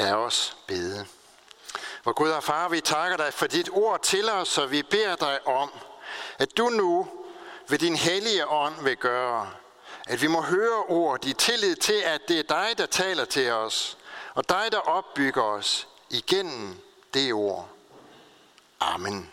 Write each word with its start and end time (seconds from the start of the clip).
Lad 0.00 0.12
os 0.12 0.56
bede. 0.66 1.06
Hvor 2.02 2.12
Gud 2.12 2.30
og 2.30 2.44
far, 2.44 2.68
vi 2.68 2.80
takker 2.80 3.16
dig 3.16 3.34
for 3.34 3.46
dit 3.46 3.68
ord 3.72 4.02
til 4.02 4.30
os, 4.30 4.58
og 4.58 4.70
vi 4.70 4.82
beder 4.82 5.16
dig 5.16 5.46
om, 5.46 5.70
at 6.38 6.56
du 6.56 6.68
nu 6.68 7.08
ved 7.68 7.78
din 7.78 7.96
hellige 7.96 8.48
ånd 8.48 8.82
vil 8.82 8.96
gøre, 8.96 9.50
at 10.06 10.22
vi 10.22 10.26
må 10.26 10.40
høre 10.40 10.84
ord 10.88 11.24
i 11.24 11.32
tillid 11.32 11.76
til, 11.76 11.92
at 12.04 12.28
det 12.28 12.38
er 12.38 12.42
dig, 12.42 12.78
der 12.78 12.86
taler 12.86 13.24
til 13.24 13.52
os, 13.52 13.98
og 14.34 14.48
dig, 14.48 14.68
der 14.72 14.78
opbygger 14.78 15.42
os 15.42 15.88
igennem 16.10 16.80
det 17.14 17.32
ord. 17.32 17.68
Amen. 18.80 19.30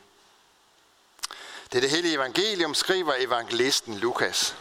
Det 1.71 1.77
er 1.77 1.81
det 1.81 1.89
hellige 1.89 2.15
evangelium, 2.15 2.73
skriver 2.73 3.13
evangelisten 3.18 3.97
Lukas. 3.97 4.55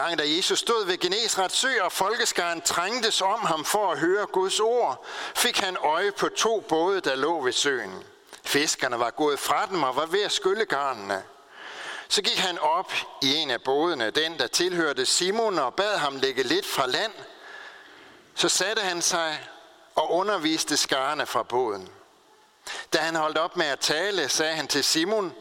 Gang 0.00 0.18
da 0.18 0.24
Jesus 0.36 0.58
stod 0.58 0.86
ved 0.86 0.98
Genesrets 0.98 1.56
sø, 1.56 1.82
og 1.82 1.92
folkeskaren 1.92 2.60
trængtes 2.60 3.20
om 3.20 3.40
ham 3.40 3.64
for 3.64 3.92
at 3.92 3.98
høre 3.98 4.26
Guds 4.26 4.60
ord, 4.60 5.06
fik 5.34 5.58
han 5.58 5.76
øje 5.76 6.12
på 6.12 6.28
to 6.28 6.60
både, 6.60 7.00
der 7.00 7.14
lå 7.14 7.40
ved 7.40 7.52
søen. 7.52 8.04
Fiskerne 8.44 8.98
var 8.98 9.10
gået 9.10 9.38
fra 9.38 9.66
dem 9.66 9.82
og 9.82 9.96
var 9.96 10.06
ved 10.06 10.22
at 10.22 10.32
skylle 10.32 10.64
garnene. 10.64 11.22
Så 12.08 12.22
gik 12.22 12.38
han 12.38 12.58
op 12.58 12.92
i 13.22 13.34
en 13.34 13.50
af 13.50 13.62
bådene, 13.62 14.10
den 14.10 14.38
der 14.38 14.46
tilhørte 14.46 15.06
Simon, 15.06 15.58
og 15.58 15.74
bad 15.74 15.96
ham 15.96 16.16
lægge 16.16 16.42
lidt 16.42 16.66
fra 16.66 16.86
land. 16.86 17.12
Så 18.34 18.48
satte 18.48 18.82
han 18.82 19.02
sig 19.02 19.48
og 19.94 20.12
underviste 20.12 20.76
skarne 20.76 21.26
fra 21.26 21.42
båden. 21.42 21.88
Da 22.92 22.98
han 22.98 23.16
holdt 23.16 23.38
op 23.38 23.56
med 23.56 23.66
at 23.66 23.80
tale, 23.80 24.28
sagde 24.28 24.54
han 24.54 24.68
til 24.68 24.84
Simon, 24.84 25.34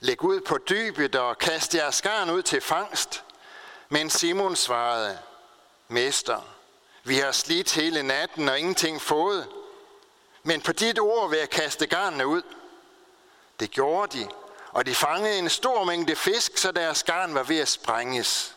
Læg 0.00 0.24
ud 0.24 0.40
på 0.40 0.58
dybet 0.68 1.16
og 1.16 1.38
kast 1.38 1.74
jeres 1.74 1.94
skarn 1.94 2.30
ud 2.30 2.42
til 2.42 2.60
fangst. 2.60 3.24
Men 3.88 4.10
Simon 4.10 4.56
svarede, 4.56 5.18
Mester, 5.88 6.40
vi 7.04 7.16
har 7.16 7.32
slidt 7.32 7.74
hele 7.74 8.02
natten 8.02 8.48
og 8.48 8.58
ingenting 8.58 9.02
fået. 9.02 9.48
Men 10.42 10.60
på 10.60 10.72
dit 10.72 10.98
ord 10.98 11.30
vil 11.30 11.38
jeg 11.38 11.50
kaste 11.50 11.86
garnene 11.86 12.26
ud. 12.26 12.42
Det 13.60 13.70
gjorde 13.70 14.18
de, 14.18 14.28
og 14.72 14.86
de 14.86 14.94
fangede 14.94 15.38
en 15.38 15.48
stor 15.48 15.84
mængde 15.84 16.16
fisk, 16.16 16.58
så 16.58 16.72
deres 16.72 17.02
garn 17.02 17.34
var 17.34 17.42
ved 17.42 17.58
at 17.58 17.68
sprænges. 17.68 18.54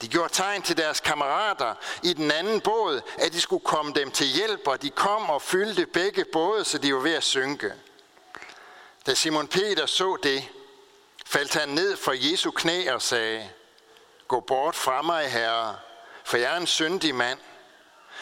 De 0.00 0.08
gjorde 0.08 0.32
tegn 0.32 0.62
til 0.62 0.76
deres 0.76 1.00
kammerater 1.00 1.74
i 2.02 2.12
den 2.12 2.30
anden 2.30 2.60
båd, 2.60 3.00
at 3.18 3.32
de 3.32 3.40
skulle 3.40 3.64
komme 3.64 3.92
dem 3.92 4.10
til 4.10 4.26
hjælp, 4.26 4.66
og 4.66 4.82
de 4.82 4.90
kom 4.90 5.30
og 5.30 5.42
fyldte 5.42 5.86
begge 5.86 6.24
både, 6.24 6.64
så 6.64 6.78
de 6.78 6.94
var 6.94 7.00
ved 7.00 7.14
at 7.14 7.24
synke. 7.24 7.72
Da 9.06 9.14
Simon 9.14 9.48
Peter 9.48 9.86
så 9.86 10.16
det, 10.22 10.48
faldt 11.26 11.54
han 11.54 11.68
ned 11.68 11.96
for 11.96 12.12
Jesu 12.12 12.50
knæ 12.50 12.90
og 12.92 13.02
sagde, 13.02 13.50
Gå 14.30 14.40
bort 14.40 14.74
fra 14.74 15.02
mig, 15.02 15.30
Herre, 15.30 15.76
for 16.24 16.36
jeg 16.36 16.52
er 16.52 16.56
en 16.56 16.66
syndig 16.66 17.14
mand. 17.14 17.38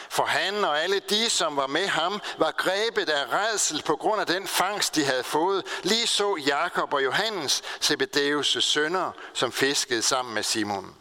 For 0.09 0.25
han 0.25 0.65
og 0.65 0.83
alle 0.83 0.99
de, 0.99 1.31
som 1.31 1.57
var 1.57 1.67
med 1.67 1.87
ham, 1.87 2.21
var 2.39 2.51
grebet 2.51 3.09
af 3.09 3.33
redsel 3.33 3.83
på 3.83 3.97
grund 3.97 4.21
af 4.21 4.27
den 4.27 4.47
fangst, 4.47 4.95
de 4.95 5.05
havde 5.05 5.25
fået. 5.25 5.65
Lige 5.83 6.07
så 6.07 6.37
Jakob 6.37 6.93
og 6.93 7.05
Johannes, 7.05 7.63
Zebedeus' 7.63 8.61
sønner, 8.61 9.13
som 9.35 9.53
fiskede 9.53 10.03
sammen 10.03 10.35
med 10.35 10.43
Simon. 10.43 10.97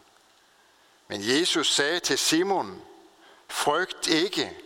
Men 1.08 1.20
Jesus 1.22 1.74
sagde 1.74 2.00
til 2.00 2.18
Simon, 2.18 2.82
frygt 3.48 4.08
ikke, 4.08 4.58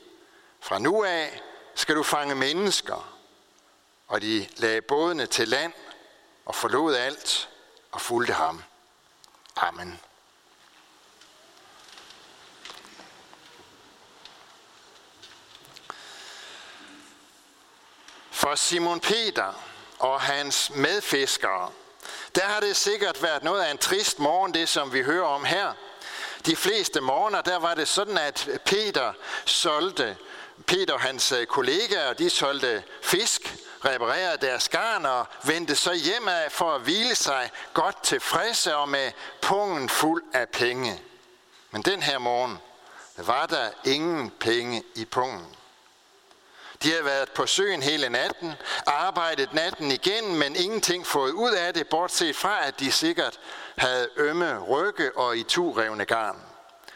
fra 0.60 0.78
nu 0.78 1.04
af 1.04 1.42
skal 1.74 1.96
du 1.96 2.02
fange 2.02 2.34
mennesker. 2.34 3.18
Og 4.08 4.20
de 4.20 4.48
lagde 4.56 4.82
bådene 4.82 5.26
til 5.26 5.48
land 5.48 5.72
og 6.46 6.54
forlod 6.54 6.94
alt 6.94 7.48
og 7.92 8.00
fulgte 8.00 8.32
ham. 8.32 8.62
Amen. 9.56 10.00
For 18.42 18.54
Simon 18.54 19.00
Peter 19.00 19.52
og 19.98 20.20
hans 20.20 20.70
medfiskere, 20.74 21.70
der 22.34 22.42
har 22.42 22.60
det 22.60 22.76
sikkert 22.76 23.22
været 23.22 23.42
noget 23.42 23.62
af 23.62 23.70
en 23.70 23.78
trist 23.78 24.18
morgen, 24.18 24.54
det 24.54 24.68
som 24.68 24.92
vi 24.92 25.02
hører 25.02 25.26
om 25.26 25.44
her. 25.44 25.72
De 26.46 26.56
fleste 26.56 27.00
morgener, 27.00 27.40
der 27.40 27.58
var 27.58 27.74
det 27.74 27.88
sådan, 27.88 28.18
at 28.18 28.48
Peter 28.64 29.12
solgte, 29.44 30.16
Peter 30.66 30.94
og 30.94 31.00
hans 31.00 31.32
øh, 31.32 31.46
kollegaer, 31.46 32.12
de 32.12 32.30
solgte 32.30 32.82
fisk, 33.02 33.56
reparerede 33.84 34.46
deres 34.46 34.68
garn 34.68 35.06
og 35.06 35.26
vendte 35.44 35.76
så 35.76 35.92
hjem 35.92 36.28
af 36.28 36.52
for 36.52 36.74
at 36.74 36.80
hvile 36.80 37.14
sig 37.14 37.50
godt 37.74 38.02
tilfredse 38.02 38.76
og 38.76 38.88
med 38.88 39.12
pungen 39.42 39.88
fuld 39.88 40.22
af 40.32 40.48
penge. 40.48 41.02
Men 41.70 41.82
den 41.82 42.02
her 42.02 42.18
morgen 42.18 42.58
der 43.16 43.22
var 43.22 43.46
der 43.46 43.70
ingen 43.84 44.30
penge 44.30 44.82
i 44.94 45.04
pungen. 45.04 45.56
De 46.82 46.90
havde 46.90 47.04
været 47.04 47.30
på 47.30 47.46
søen 47.46 47.82
hele 47.82 48.08
natten, 48.08 48.52
arbejdet 48.86 49.54
natten 49.54 49.90
igen, 49.90 50.36
men 50.36 50.56
ingenting 50.56 51.06
fået 51.06 51.32
ud 51.32 51.52
af 51.52 51.74
det, 51.74 51.88
bortset 51.88 52.36
fra, 52.36 52.66
at 52.66 52.80
de 52.80 52.92
sikkert 52.92 53.40
havde 53.76 54.08
ømme 54.16 54.58
rygge 54.58 55.16
og 55.16 55.36
i 55.36 55.42
turevne 55.42 56.04
garn. 56.04 56.42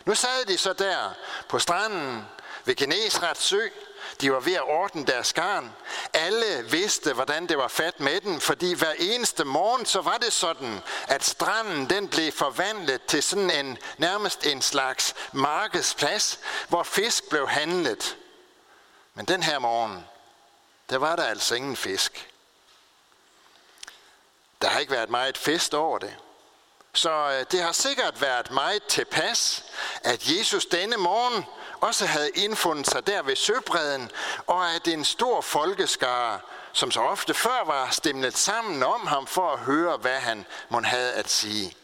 Nu 0.05 0.15
sad 0.15 0.45
de 0.49 0.59
så 0.59 0.73
der 0.73 1.15
på 1.49 1.59
stranden 1.59 2.27
ved 2.65 2.75
Genesrets 2.75 3.43
sø. 3.43 3.61
De 4.21 4.33
var 4.33 4.41
ved 4.41 4.55
at 4.55 4.63
ordne 4.63 5.07
deres 5.07 5.33
garn. 5.33 5.73
Alle 6.13 6.71
vidste, 6.71 7.13
hvordan 7.13 7.47
det 7.47 7.59
var 7.59 7.69
fat 7.69 8.01
med 8.01 8.21
den, 8.21 8.41
fordi 8.41 8.75
hver 8.75 8.93
eneste 8.99 9.45
morgen, 9.45 9.87
så 9.87 10.01
var 10.01 10.17
det 10.17 10.33
sådan, 10.33 10.81
at 11.09 11.25
stranden 11.25 11.91
den 11.91 12.09
blev 12.09 12.33
forvandlet 12.33 13.05
til 13.05 13.23
sådan 13.23 13.51
en 13.51 13.79
nærmest 13.99 14.47
en 14.47 14.63
slags 14.63 15.15
markedsplads, 15.33 16.39
hvor 16.69 16.83
fisk 16.83 17.29
blev 17.29 17.49
handlet. 17.49 18.17
Men 19.16 19.25
den 19.25 19.43
her 19.43 19.59
morgen, 19.59 20.06
der 20.91 20.99
var 20.99 21.16
der 21.16 21.25
altså 21.25 21.54
ingen 21.54 21.77
fisk. 21.77 22.31
Der 24.62 24.69
har 24.69 24.81
ikke 24.81 24.93
været 24.93 25.10
meget 25.10 25.38
fest 25.38 25.75
over 25.75 25.99
det. 25.99 26.16
Så 26.93 27.10
øh, 27.10 27.47
det 27.50 27.62
har 27.62 27.72
sikkert 27.72 28.21
været 28.21 28.50
meget 28.50 28.87
tilpas, 28.87 29.65
at 30.03 30.27
Jesus 30.27 30.66
denne 30.66 30.97
morgen 30.97 31.44
også 31.81 32.06
havde 32.06 32.31
indfundet 32.31 32.87
sig 32.87 33.06
der 33.06 33.22
ved 33.22 33.37
søbredden, 33.37 34.10
og 34.47 34.71
at 34.75 34.88
en 34.88 35.04
stor 35.04 35.41
folkeskare, 35.41 36.41
som 36.72 36.91
så 36.91 37.00
ofte 37.00 37.34
før 37.34 37.65
var 37.65 37.91
stemlet 37.91 38.37
sammen 38.37 38.83
om 38.83 39.06
ham 39.06 39.27
for 39.27 39.53
at 39.53 39.59
høre, 39.59 39.97
hvad 39.97 40.21
han 40.21 40.47
måtte 40.69 40.88
have 40.88 41.12
at 41.12 41.31
sige. 41.31 41.77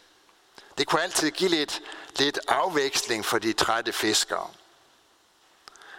Det 0.79 0.87
kunne 0.87 1.03
altid 1.03 1.31
give 1.31 1.51
lidt, 1.51 1.81
lidt 2.17 2.39
afveksling 2.49 3.25
for 3.25 3.39
de 3.39 3.53
trætte 3.53 3.93
fiskere. 3.93 4.51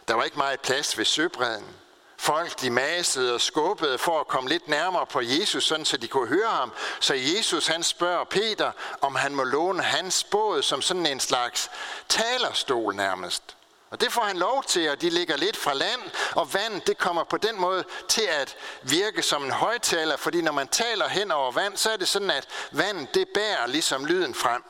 Der 0.07 0.13
var 0.13 0.23
ikke 0.23 0.37
meget 0.37 0.59
plads 0.59 0.97
ved 0.97 1.05
søbredden. 1.05 1.75
Folk 2.17 2.61
de 2.61 2.69
masede 2.69 3.33
og 3.33 3.41
skubbede 3.41 3.97
for 3.97 4.19
at 4.19 4.27
komme 4.27 4.49
lidt 4.49 4.67
nærmere 4.67 5.05
på 5.05 5.21
Jesus, 5.21 5.63
sådan 5.63 5.85
så 5.85 5.97
de 5.97 6.07
kunne 6.07 6.27
høre 6.27 6.49
ham. 6.49 6.71
Så 6.99 7.13
Jesus 7.13 7.67
han 7.67 7.83
spørger 7.83 8.23
Peter, 8.23 8.71
om 9.01 9.15
han 9.15 9.35
må 9.35 9.43
låne 9.43 9.83
hans 9.83 10.23
båd 10.23 10.61
som 10.61 10.81
sådan 10.81 11.05
en 11.05 11.19
slags 11.19 11.71
talerstol 12.09 12.95
nærmest. 12.95 13.55
Og 13.89 14.01
det 14.01 14.11
får 14.11 14.21
han 14.21 14.37
lov 14.37 14.63
til, 14.63 14.89
og 14.89 15.01
de 15.01 15.09
ligger 15.09 15.37
lidt 15.37 15.57
fra 15.57 15.73
land, 15.73 16.01
og 16.35 16.53
vand 16.53 16.81
det 16.81 16.97
kommer 16.97 17.23
på 17.23 17.37
den 17.37 17.59
måde 17.59 17.83
til 18.07 18.21
at 18.21 18.55
virke 18.81 19.21
som 19.21 19.43
en 19.43 19.51
højtaler, 19.51 20.17
fordi 20.17 20.41
når 20.41 20.51
man 20.51 20.67
taler 20.67 21.07
hen 21.07 21.31
over 21.31 21.51
vand, 21.51 21.77
så 21.77 21.91
er 21.91 21.97
det 21.97 22.07
sådan, 22.07 22.31
at 22.31 22.47
vand 22.71 23.07
det 23.13 23.27
bærer 23.33 23.67
ligesom 23.67 24.05
lyden 24.05 24.35
frem. 24.35 24.63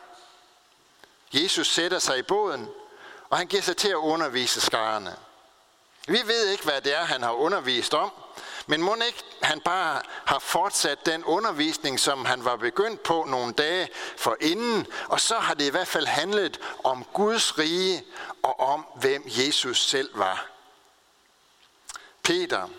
Jesus 1.34 1.68
sætter 1.68 2.00
sig 2.00 2.20
i 2.20 2.22
båden, 2.22 2.70
og 3.34 3.40
han 3.40 3.48
giver 3.48 3.62
sig 3.62 3.78
til 3.78 3.90
at 3.90 3.96
undervise 3.96 4.62
skarerne. 4.62 5.16
Vi 6.08 6.22
ved 6.26 6.48
ikke, 6.50 6.64
hvad 6.64 6.82
det 6.82 6.96
er, 6.96 7.04
han 7.04 7.24
har 7.24 7.32
undervist 7.32 7.94
om, 7.94 8.12
men 8.68 8.82
må 8.82 8.96
ikke 8.96 9.24
han 9.42 9.60
bare 9.60 10.02
har 10.26 10.40
fortsat 10.40 11.06
den 11.06 11.24
undervisning, 11.24 12.00
som 12.00 12.26
han 12.26 12.46
var 12.46 12.56
begyndt 12.56 13.04
på 13.04 13.26
nogle 13.30 13.54
dage 13.54 13.90
for 14.18 14.38
inden, 14.42 14.88
og 15.08 15.20
så 15.20 15.36
har 15.36 15.54
det 15.54 15.66
i 15.66 15.70
hvert 15.70 15.88
fald 15.88 16.08
handlet 16.08 16.60
om 16.84 17.06
Guds 17.14 17.60
rige 17.60 18.04
og 18.44 18.60
om, 18.60 18.86
hvem 18.96 19.24
Jesus 19.26 19.88
selv 19.88 20.20
var. 20.20 20.48
Peter, 22.24 22.70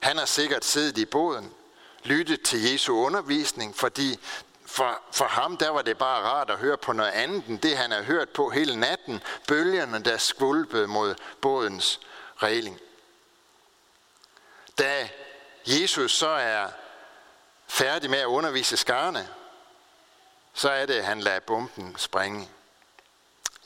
han 0.00 0.18
har 0.18 0.26
sikkert 0.26 0.64
siddet 0.64 0.98
i 0.98 1.04
båden, 1.04 1.54
lyttet 2.04 2.42
til 2.42 2.62
Jesu 2.62 2.94
undervisning, 2.94 3.76
fordi 3.76 4.18
for, 4.72 5.00
for 5.12 5.24
ham 5.24 5.56
der 5.56 5.68
var 5.68 5.82
det 5.82 5.98
bare 5.98 6.22
rart 6.22 6.50
at 6.50 6.58
høre 6.58 6.76
på 6.76 6.92
noget 6.92 7.10
andet 7.10 7.46
end 7.46 7.58
det, 7.58 7.76
han 7.76 7.90
havde 7.90 8.04
hørt 8.04 8.28
på 8.28 8.50
hele 8.50 8.76
natten. 8.76 9.22
Bølgerne, 9.48 10.02
der 10.02 10.16
skvulpede 10.16 10.86
mod 10.86 11.14
bådens 11.40 12.00
regling. 12.36 12.80
Da 14.78 15.08
Jesus 15.66 16.12
så 16.12 16.28
er 16.28 16.68
færdig 17.66 18.10
med 18.10 18.18
at 18.18 18.26
undervise 18.26 18.76
skarne, 18.76 19.28
så 20.52 20.70
er 20.70 20.86
det, 20.86 20.94
at 20.94 21.04
han 21.04 21.20
lader 21.20 21.40
bomben 21.40 21.96
springe. 21.98 22.48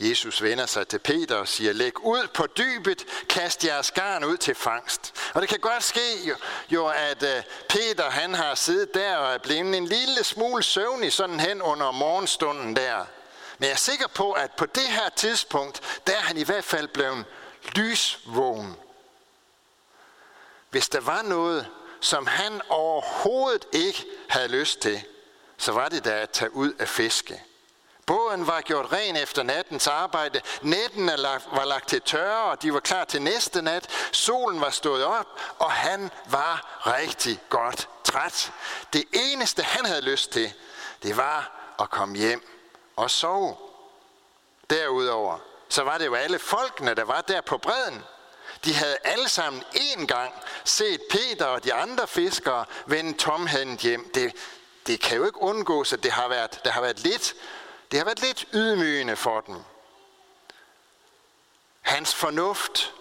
Jesus 0.01 0.43
vender 0.43 0.67
sig 0.67 0.89
til 0.89 0.99
Peter 0.99 1.37
og 1.37 1.49
siger, 1.49 1.73
læg 1.73 2.05
ud 2.05 2.27
på 2.35 2.47
dybet, 2.47 3.05
kast 3.29 3.65
jeres 3.65 3.91
garn 3.91 4.25
ud 4.25 4.37
til 4.37 4.55
fangst. 4.55 5.15
Og 5.35 5.41
det 5.41 5.49
kan 5.49 5.59
godt 5.59 5.85
ske 5.85 6.29
jo, 6.29 6.35
jo 6.71 6.87
at 6.87 7.23
øh, 7.23 7.43
Peter 7.69 8.11
han 8.11 8.35
har 8.35 8.55
siddet 8.55 8.95
der 8.95 9.17
og 9.17 9.35
er 9.35 9.39
blevet 9.39 9.77
en 9.77 9.87
lille 9.87 10.25
smule 10.25 10.63
søvnig 10.63 11.13
sådan 11.13 11.41
hen 11.41 11.63
under 11.63 11.91
morgenstunden 11.91 12.77
der. 12.77 13.05
Men 13.59 13.67
jeg 13.67 13.73
er 13.73 13.77
sikker 13.77 14.09
på, 14.09 14.33
at 14.33 14.51
på 14.53 14.67
det 14.67 14.89
her 14.89 15.09
tidspunkt, 15.09 16.01
der 16.07 16.13
er 16.13 16.21
han 16.21 16.37
i 16.37 16.45
hvert 16.45 16.65
fald 16.65 16.89
blevet 16.89 17.25
lysvågen. 17.77 18.77
Hvis 20.71 20.89
der 20.89 21.01
var 21.01 21.23
noget, 21.23 21.67
som 22.01 22.27
han 22.27 22.61
overhovedet 22.69 23.67
ikke 23.73 24.05
havde 24.29 24.49
lyst 24.49 24.81
til, 24.81 25.03
så 25.57 25.73
var 25.73 25.89
det 25.89 26.05
da 26.05 26.11
at 26.11 26.31
tage 26.31 26.55
ud 26.55 26.73
af 26.73 26.89
fiske. 26.89 27.43
Båden 28.07 28.47
var 28.47 28.61
gjort 28.61 28.93
ren 28.93 29.17
efter 29.17 29.43
nattens 29.43 29.87
arbejde. 29.87 30.41
Netten 30.63 31.07
var 31.53 31.65
lagt 31.65 31.89
til 31.89 32.01
tørre, 32.03 32.51
og 32.51 32.63
de 32.63 32.75
var 32.75 32.81
klar 32.81 33.05
til 33.05 33.23
næste 33.23 33.63
nat. 33.63 33.91
Solen 34.13 34.61
var 34.61 34.71
stået 34.71 35.05
op, 35.05 35.27
og 35.59 35.73
han 35.73 36.11
var 36.27 36.83
rigtig 36.87 37.41
godt 37.49 37.89
træt. 38.05 38.53
Det 38.93 39.05
eneste, 39.13 39.63
han 39.63 39.85
havde 39.85 40.01
lyst 40.01 40.33
til, 40.33 40.53
det 41.03 41.17
var 41.17 41.73
at 41.81 41.91
komme 41.91 42.17
hjem 42.17 42.49
og 42.97 43.11
sove. 43.11 43.57
Derudover, 44.71 45.39
så 45.69 45.83
var 45.83 45.99
det 45.99 46.07
jo 46.07 46.15
alle 46.15 46.39
folkene, 46.39 46.95
der 46.95 47.05
var 47.05 47.21
der 47.21 47.41
på 47.41 47.59
bredden. 47.59 48.05
De 48.65 48.75
havde 48.75 48.97
alle 49.05 49.29
sammen 49.29 49.63
én 49.75 50.07
gang 50.07 50.33
set 50.65 51.01
Peter 51.11 51.47
og 51.47 51.65
de 51.65 51.75
andre 51.75 52.07
fiskere 52.07 52.65
vende 52.87 53.13
tomhændet 53.19 53.79
hjem. 53.79 54.11
Det, 54.15 54.33
det 54.87 55.01
kan 55.01 55.17
jo 55.17 55.27
ikke 55.27 55.43
undgås, 55.43 55.93
at 55.93 56.03
det 56.03 56.13
har 56.13 56.29
været, 56.29 56.61
der 56.65 56.71
har 56.71 56.81
været 56.81 56.99
lidt 56.99 57.35
det 57.97 58.01
har 58.01 58.05
været 58.05 58.21
lidt 58.21 58.49
ydmygende 58.55 59.17
for 59.17 59.41
dem. 59.41 59.57
Hans 61.81 62.15
fornuft 62.15 62.95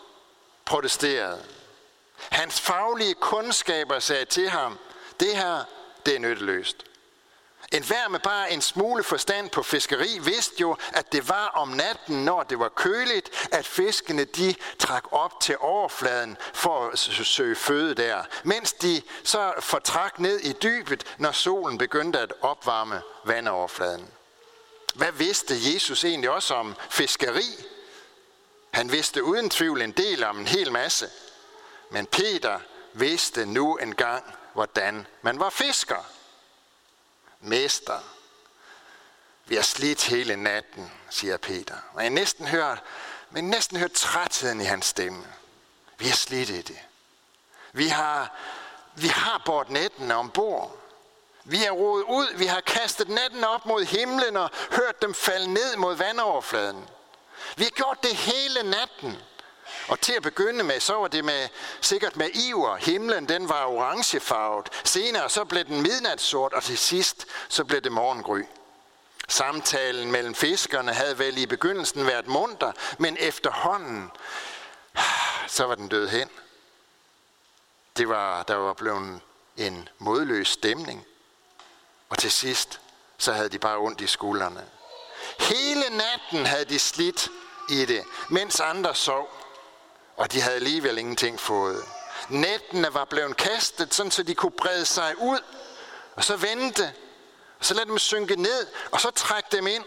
protesterede. 0.65 1.45
Hans 2.31 2.61
faglige 2.61 3.13
kundskaber 3.13 3.99
sagde 3.99 4.25
til 4.25 4.49
ham, 4.49 4.79
det 5.19 5.37
her, 5.37 5.63
det 6.05 6.15
er 6.15 6.19
nytteløst. 6.19 6.83
En 7.71 7.83
hver 7.83 8.07
med 8.07 8.19
bare 8.19 8.51
en 8.51 8.61
smule 8.61 9.03
forstand 9.03 9.49
på 9.49 9.63
fiskeri 9.63 10.19
vidste 10.21 10.55
jo, 10.61 10.77
at 10.93 11.11
det 11.11 11.29
var 11.29 11.47
om 11.47 11.67
natten, 11.69 12.25
når 12.25 12.43
det 12.43 12.59
var 12.59 12.69
køligt, 12.69 13.49
at 13.51 13.65
fiskene 13.65 14.25
de 14.25 14.55
trak 14.79 15.03
op 15.11 15.39
til 15.39 15.57
overfladen 15.59 16.37
for 16.53 16.89
at 16.89 16.99
søge 16.99 17.55
føde 17.55 17.95
der, 17.95 18.23
mens 18.43 18.73
de 18.73 19.01
så 19.23 19.53
fortrak 19.59 20.19
ned 20.19 20.39
i 20.39 20.53
dybet, 20.53 21.15
når 21.17 21.31
solen 21.31 21.77
begyndte 21.77 22.19
at 22.19 22.33
opvarme 22.41 23.01
vandoverfladen. 23.23 24.11
Hvad 24.95 25.11
vidste 25.11 25.73
Jesus 25.73 26.03
egentlig 26.03 26.29
også 26.29 26.53
om 26.53 26.75
fiskeri? 26.89 27.65
Han 28.71 28.91
vidste 28.91 29.23
uden 29.23 29.49
tvivl 29.49 29.81
en 29.81 29.91
del 29.91 30.23
om 30.23 30.39
en 30.39 30.47
hel 30.47 30.71
masse. 30.71 31.09
Men 31.89 32.05
Peter 32.05 32.59
vidste 32.93 33.45
nu 33.45 33.77
engang, 33.77 34.23
hvordan 34.53 35.07
man 35.21 35.39
var 35.39 35.49
fisker. 35.49 36.05
Mester. 37.39 37.99
Vi 39.45 39.55
har 39.55 39.63
slidt 39.63 40.03
hele 40.03 40.35
natten, 40.35 40.91
siger 41.09 41.37
Peter. 41.37 41.75
Og 41.93 42.01
jeg 42.03 42.09
næsten 42.09 42.47
hører, 42.47 42.77
men 43.29 43.49
næsten 43.49 43.77
hører 43.77 43.89
trætheden 43.93 44.61
i 44.61 44.65
hans 44.65 44.85
stemme. 44.85 45.27
Vi 45.97 46.07
har 46.07 46.15
slidt 46.15 46.49
i 46.49 46.61
det. 46.61 46.79
Vi 47.73 47.87
har, 47.87 48.35
vi 48.95 49.07
har 49.07 49.41
båret 49.45 49.69
netten 49.69 50.11
ombord. 50.11 50.84
Vi 51.47 51.63
er 51.63 51.71
rodet 51.71 52.05
ud, 52.09 52.33
vi 52.37 52.45
har 52.45 52.61
kastet 52.61 53.09
natten 53.09 53.43
op 53.43 53.65
mod 53.65 53.85
himlen 53.85 54.37
og 54.37 54.49
hørt 54.71 55.01
dem 55.01 55.13
falde 55.13 55.53
ned 55.53 55.77
mod 55.77 55.95
vandoverfladen. 55.95 56.89
Vi 57.57 57.63
har 57.63 57.71
gjort 57.71 58.03
det 58.03 58.15
hele 58.15 58.69
natten. 58.69 59.17
Og 59.87 59.99
til 59.99 60.13
at 60.13 60.23
begynde 60.23 60.63
med, 60.63 60.79
så 60.79 60.93
var 60.93 61.07
det 61.07 61.25
med, 61.25 61.47
sikkert 61.81 62.15
med 62.15 62.29
iver. 62.29 62.75
Himlen 62.75 63.29
den 63.29 63.49
var 63.49 63.65
orangefarvet. 63.65 64.69
Senere 64.83 65.29
så 65.29 65.45
blev 65.45 65.65
den 65.65 65.81
midnatssort, 65.81 66.53
og 66.53 66.63
til 66.63 66.77
sidst 66.77 67.25
så 67.49 67.63
blev 67.63 67.81
det 67.81 67.91
morgengry. 67.91 68.41
Samtalen 69.27 70.11
mellem 70.11 70.35
fiskerne 70.35 70.93
havde 70.93 71.19
vel 71.19 71.37
i 71.37 71.45
begyndelsen 71.45 72.07
været 72.07 72.27
munter, 72.27 72.71
men 72.99 73.17
efterhånden, 73.19 74.11
så 75.47 75.65
var 75.65 75.75
den 75.75 75.87
død 75.87 76.07
hen. 76.07 76.29
Det 77.97 78.09
var, 78.09 78.43
der 78.43 78.55
var 78.55 78.73
blevet 78.73 79.19
en 79.57 79.89
modløs 79.99 80.47
stemning. 80.47 81.05
Og 82.15 82.19
til 82.19 82.31
sidst, 82.31 82.79
så 83.17 83.33
havde 83.33 83.49
de 83.49 83.59
bare 83.59 83.77
ondt 83.77 84.01
i 84.01 84.07
skuldrene. 84.07 84.65
Hele 85.39 85.89
natten 85.89 86.45
havde 86.45 86.65
de 86.65 86.79
slidt 86.79 87.29
i 87.69 87.85
det, 87.85 88.03
mens 88.29 88.59
andre 88.59 88.95
sov. 88.95 89.29
Og 90.17 90.31
de 90.31 90.41
havde 90.41 90.55
alligevel 90.55 90.97
ingenting 90.97 91.39
fået. 91.39 91.83
Nettene 92.29 92.93
var 92.93 93.05
blevet 93.05 93.37
kastet, 93.37 93.93
sådan 93.93 94.11
så 94.11 94.23
de 94.23 94.35
kunne 94.35 94.51
brede 94.51 94.85
sig 94.85 95.13
ud. 95.17 95.39
Og 96.15 96.23
så 96.23 96.35
vente. 96.35 96.93
Og 97.59 97.65
så 97.65 97.73
lad 97.73 97.85
dem 97.85 97.97
synke 97.97 98.35
ned. 98.35 98.67
Og 98.91 99.01
så 99.01 99.11
trække 99.11 99.49
dem 99.51 99.67
ind. 99.67 99.85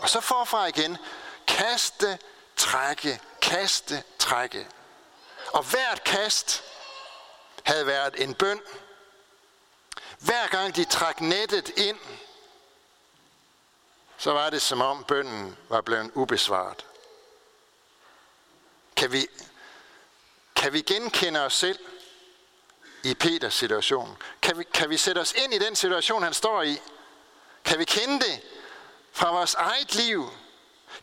Og 0.00 0.08
så 0.08 0.20
forfra 0.20 0.66
igen. 0.66 0.98
Kaste, 1.46 2.18
trække, 2.56 3.20
kaste, 3.42 4.02
trække. 4.18 4.66
Og 5.46 5.62
hvert 5.62 6.04
kast 6.04 6.62
havde 7.62 7.86
været 7.86 8.14
en 8.22 8.34
bøn 8.34 8.60
hver 10.26 10.46
gang 10.46 10.76
de 10.76 10.84
trak 10.84 11.20
nettet 11.20 11.68
ind, 11.68 11.98
så 14.18 14.32
var 14.32 14.50
det 14.50 14.62
som 14.62 14.80
om 14.80 15.04
bønden 15.04 15.56
var 15.68 15.80
blevet 15.80 16.10
ubesvaret. 16.14 16.86
Kan 18.96 19.12
vi, 19.12 19.26
kan 20.56 20.72
vi 20.72 20.80
genkende 20.80 21.40
os 21.40 21.54
selv 21.54 21.78
i 23.02 23.14
Peters 23.14 23.54
situation? 23.54 24.16
Kan 24.42 24.58
vi, 24.58 24.64
kan 24.74 24.90
vi 24.90 24.96
sætte 24.96 25.18
os 25.18 25.32
ind 25.32 25.54
i 25.54 25.58
den 25.58 25.76
situation, 25.76 26.22
han 26.22 26.34
står 26.34 26.62
i? 26.62 26.78
Kan 27.64 27.78
vi 27.78 27.84
kende 27.84 28.24
det 28.24 28.40
fra 29.12 29.32
vores 29.32 29.54
eget 29.54 29.94
liv? 29.94 30.30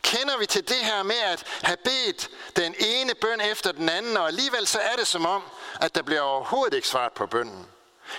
Kender 0.02 0.38
vi 0.38 0.46
til 0.46 0.68
det 0.68 0.76
her 0.76 1.02
med 1.02 1.18
at 1.18 1.44
have 1.62 1.76
bedt 1.76 2.30
den 2.56 2.74
ene 2.78 3.14
bøn 3.14 3.40
efter 3.40 3.72
den 3.72 3.88
anden, 3.88 4.16
og 4.16 4.26
alligevel 4.26 4.66
så 4.66 4.78
er 4.78 4.96
det 4.96 5.06
som 5.06 5.26
om, 5.26 5.42
at 5.80 5.94
der 5.94 6.02
bliver 6.02 6.20
overhovedet 6.20 6.74
ikke 6.76 6.88
svaret 6.88 7.12
på 7.12 7.26
bønnen? 7.26 7.68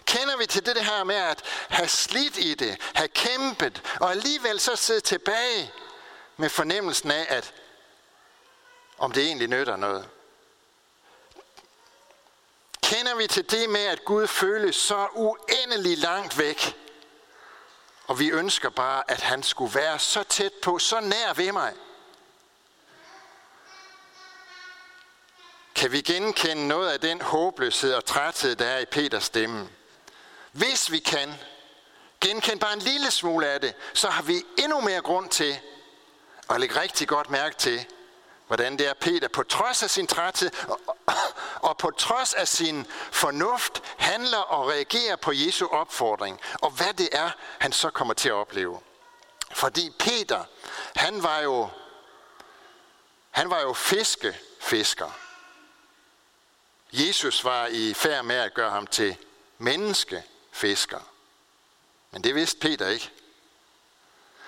Kender 0.06 0.38
vi 0.38 0.46
til 0.46 0.66
det 0.66 0.86
her 0.86 1.04
med 1.04 1.16
at 1.16 1.44
have 1.70 1.88
slidt 1.88 2.38
i 2.38 2.54
det, 2.54 2.78
have 2.96 3.08
kæmpet, 3.08 3.82
og 4.00 4.12
alligevel 4.12 4.60
så 4.60 4.76
sidde 4.76 5.02
tilbage 5.02 5.72
med 6.38 6.50
fornemmelsen 6.50 7.12
af, 7.12 7.26
at 7.30 7.54
om 8.98 9.12
det 9.12 9.24
egentlig 9.24 9.48
nytter 9.48 9.76
noget. 9.76 10.10
Kender 12.84 13.16
vi 13.16 13.28
til 13.28 13.52
det 13.52 13.70
med, 13.70 13.86
at 13.86 14.06
Gud 14.06 14.28
føles 14.28 14.76
så 14.76 15.08
uendelig 15.14 15.98
langt 15.98 16.38
væk, 16.38 16.78
og 18.08 18.20
vi 18.20 18.30
ønsker 18.30 18.70
bare, 18.70 19.12
at 19.12 19.22
han 19.22 19.44
skulle 19.44 19.76
være 19.76 20.00
så 20.00 20.24
tæt 20.24 20.54
på, 20.54 20.80
så 20.80 21.00
nær 21.00 21.34
ved 21.34 21.52
mig. 21.52 21.74
Kan 25.76 25.92
vi 25.92 26.02
genkende 26.02 26.68
noget 26.68 26.90
af 26.90 27.00
den 27.00 27.22
håbløshed 27.22 27.94
og 27.94 28.06
træthed, 28.06 28.56
der 28.56 28.66
er 28.66 28.80
i 28.80 28.86
Peters 28.86 29.24
stemme? 29.24 29.70
Hvis 30.56 30.92
vi 30.92 31.00
kan 31.00 31.34
genkende 32.22 32.60
bare 32.60 32.74
en 32.74 32.80
lille 32.80 33.12
smule 33.12 33.48
af 33.48 33.62
det, 33.62 33.74
så 33.94 34.10
har 34.10 34.24
vi 34.24 34.44
endnu 34.58 34.82
mere 34.82 35.02
grund 35.02 35.30
til 35.30 35.60
at 36.50 36.60
lægge 36.60 36.82
rigtig 36.82 37.08
godt 37.08 37.30
mærke 37.30 37.56
til, 37.56 37.86
hvordan 38.48 38.78
det 38.78 38.88
er 38.88 38.94
Peter 38.94 39.28
på 39.28 39.44
trods 39.44 39.84
af 39.84 39.90
sin 39.90 40.08
træthed 40.08 40.52
og 41.56 41.78
på 41.78 41.92
trods 41.92 42.34
af 42.34 42.48
sin 42.48 42.86
fornuft 43.12 43.84
handler 43.98 44.38
og 44.38 44.68
reagerer 44.68 45.16
på 45.16 45.32
Jesu 45.32 45.68
opfordring, 45.68 46.42
og 46.62 46.72
hvad 46.72 46.94
det 46.94 47.10
er, 47.12 47.30
han 47.60 47.72
så 47.72 47.90
kommer 47.90 48.14
til 48.14 48.30
at 48.30 48.36
opleve. 48.36 48.80
Fordi 49.54 49.96
Peter, 50.00 50.44
han 50.96 51.24
var 51.24 51.40
jo, 51.40 51.70
han 53.32 53.50
var 53.50 53.62
jo 53.62 53.74
fiskefisker. 53.74 55.10
Jesus 56.92 57.44
var 57.44 57.68
i 57.68 57.94
færd 57.94 58.26
med 58.26 58.36
at 58.36 58.54
gøre 58.54 58.72
ham 58.72 58.88
til 58.88 59.18
menneske 59.58 60.24
fisker. 60.56 61.00
Men 62.12 62.24
det 62.24 62.36
vidste 62.36 62.60
Peter 62.60 62.88
ikke. 62.88 63.12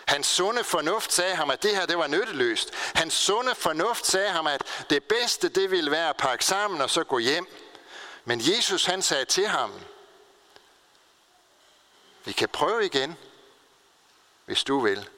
Hans 0.08 0.28
sunde 0.28 0.64
fornuft 0.64 1.14
sagde 1.14 1.36
ham, 1.36 1.50
at 1.52 1.64
det 1.64 1.76
her 1.76 1.86
det 1.86 1.98
var 1.98 2.08
nytteløst. 2.08 2.74
Hans 2.96 3.14
sunde 3.14 3.56
fornuft 3.56 4.06
sagde 4.06 4.30
ham, 4.30 4.48
at 4.48 4.86
det 4.90 5.04
bedste 5.04 5.50
det 5.50 5.72
ville 5.72 5.92
være 5.92 6.10
at 6.10 6.18
pakke 6.18 6.46
sammen 6.46 6.82
og 6.82 6.90
så 6.90 7.04
gå 7.04 7.20
hjem. 7.20 7.48
Men 8.26 8.42
Jesus 8.42 8.86
han 8.86 9.02
sagde 9.02 9.26
til 9.26 9.48
ham, 9.48 9.74
vi 12.26 12.32
kan 12.32 12.50
prøve 12.50 12.86
igen, 12.86 13.18
hvis 14.46 14.64
du 14.64 14.80
vil. 14.80 15.10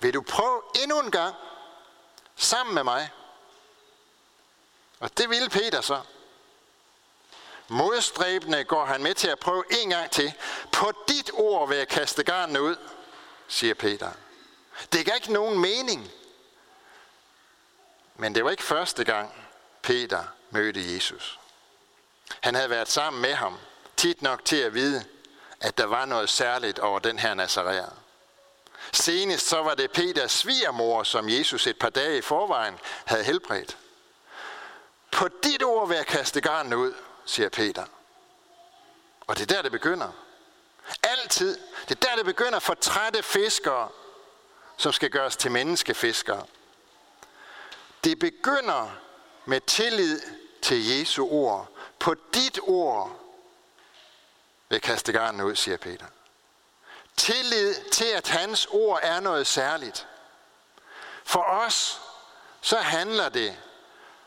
Vil 0.00 0.14
du 0.14 0.22
prøve 0.22 0.62
endnu 0.82 1.00
en 1.00 1.10
gang 1.10 1.34
sammen 2.36 2.74
med 2.74 2.84
mig? 2.84 3.10
Og 5.00 5.18
det 5.18 5.30
ville 5.30 5.50
Peter 5.50 5.80
så. 5.80 6.02
Modstræbende 7.68 8.64
går 8.64 8.84
han 8.84 9.02
med 9.02 9.14
til 9.14 9.28
at 9.28 9.38
prøve 9.38 9.64
en 9.82 9.90
gang 9.90 10.10
til. 10.10 10.32
På 10.72 10.92
dit 11.08 11.30
ord 11.34 11.68
vil 11.68 11.78
jeg 11.78 11.88
kaste 11.88 12.22
garnene 12.22 12.62
ud, 12.62 12.76
siger 13.48 13.74
Peter. 13.74 14.10
Det 14.92 15.06
gav 15.06 15.14
ikke 15.14 15.32
nogen 15.32 15.58
mening. 15.58 16.10
Men 18.16 18.34
det 18.34 18.44
var 18.44 18.50
ikke 18.50 18.62
første 18.62 19.04
gang, 19.04 19.32
Peter 19.82 20.24
mødte 20.50 20.94
Jesus. 20.94 21.38
Han 22.40 22.54
havde 22.54 22.70
været 22.70 22.88
sammen 22.88 23.22
med 23.22 23.34
ham, 23.34 23.58
tit 23.96 24.22
nok 24.22 24.44
til 24.44 24.56
at 24.56 24.74
vide, 24.74 25.04
at 25.60 25.78
der 25.78 25.86
var 25.86 26.04
noget 26.04 26.30
særligt 26.30 26.78
over 26.78 26.98
den 26.98 27.18
her 27.18 27.34
Nazareer. 27.34 27.90
Senest 28.92 29.46
så 29.46 29.62
var 29.62 29.74
det 29.74 29.90
Peters 29.90 30.32
svigermor, 30.32 31.02
som 31.02 31.28
Jesus 31.28 31.66
et 31.66 31.78
par 31.78 31.90
dage 31.90 32.18
i 32.18 32.22
forvejen 32.22 32.78
havde 33.04 33.24
helbredt. 33.24 33.76
På 35.10 35.28
dit 35.44 35.62
ord 35.62 35.88
vil 35.88 35.96
jeg 35.96 36.06
kaste 36.06 36.40
garnen 36.40 36.74
ud, 36.74 36.94
siger 37.26 37.48
Peter. 37.48 37.84
Og 39.26 39.38
det 39.38 39.50
er 39.50 39.54
der, 39.54 39.62
det 39.62 39.72
begynder. 39.72 40.12
Altid. 41.02 41.58
Det 41.88 42.04
er 42.04 42.08
der, 42.08 42.16
det 42.16 42.24
begynder 42.24 42.58
for 42.58 42.74
trætte 42.74 43.22
fiskere, 43.22 43.88
som 44.76 44.92
skal 44.92 45.10
gøres 45.10 45.36
til 45.36 45.50
menneskefiskere. 45.50 46.46
Det 48.04 48.18
begynder 48.18 48.90
med 49.44 49.60
tillid 49.60 50.20
til 50.62 50.88
Jesu 50.88 51.28
ord. 51.30 51.68
På 51.98 52.14
dit 52.34 52.58
ord 52.62 53.20
vil 54.68 54.76
jeg 54.76 54.82
kaste 54.82 55.12
garnen 55.12 55.40
ud, 55.40 55.54
siger 55.54 55.76
Peter. 55.76 56.06
Tillid 57.16 57.74
til, 57.92 58.04
at 58.04 58.28
hans 58.28 58.66
ord 58.70 59.00
er 59.02 59.20
noget 59.20 59.46
særligt. 59.46 60.06
For 61.24 61.42
os, 61.42 62.00
så 62.60 62.76
handler 62.76 63.28
det 63.28 63.56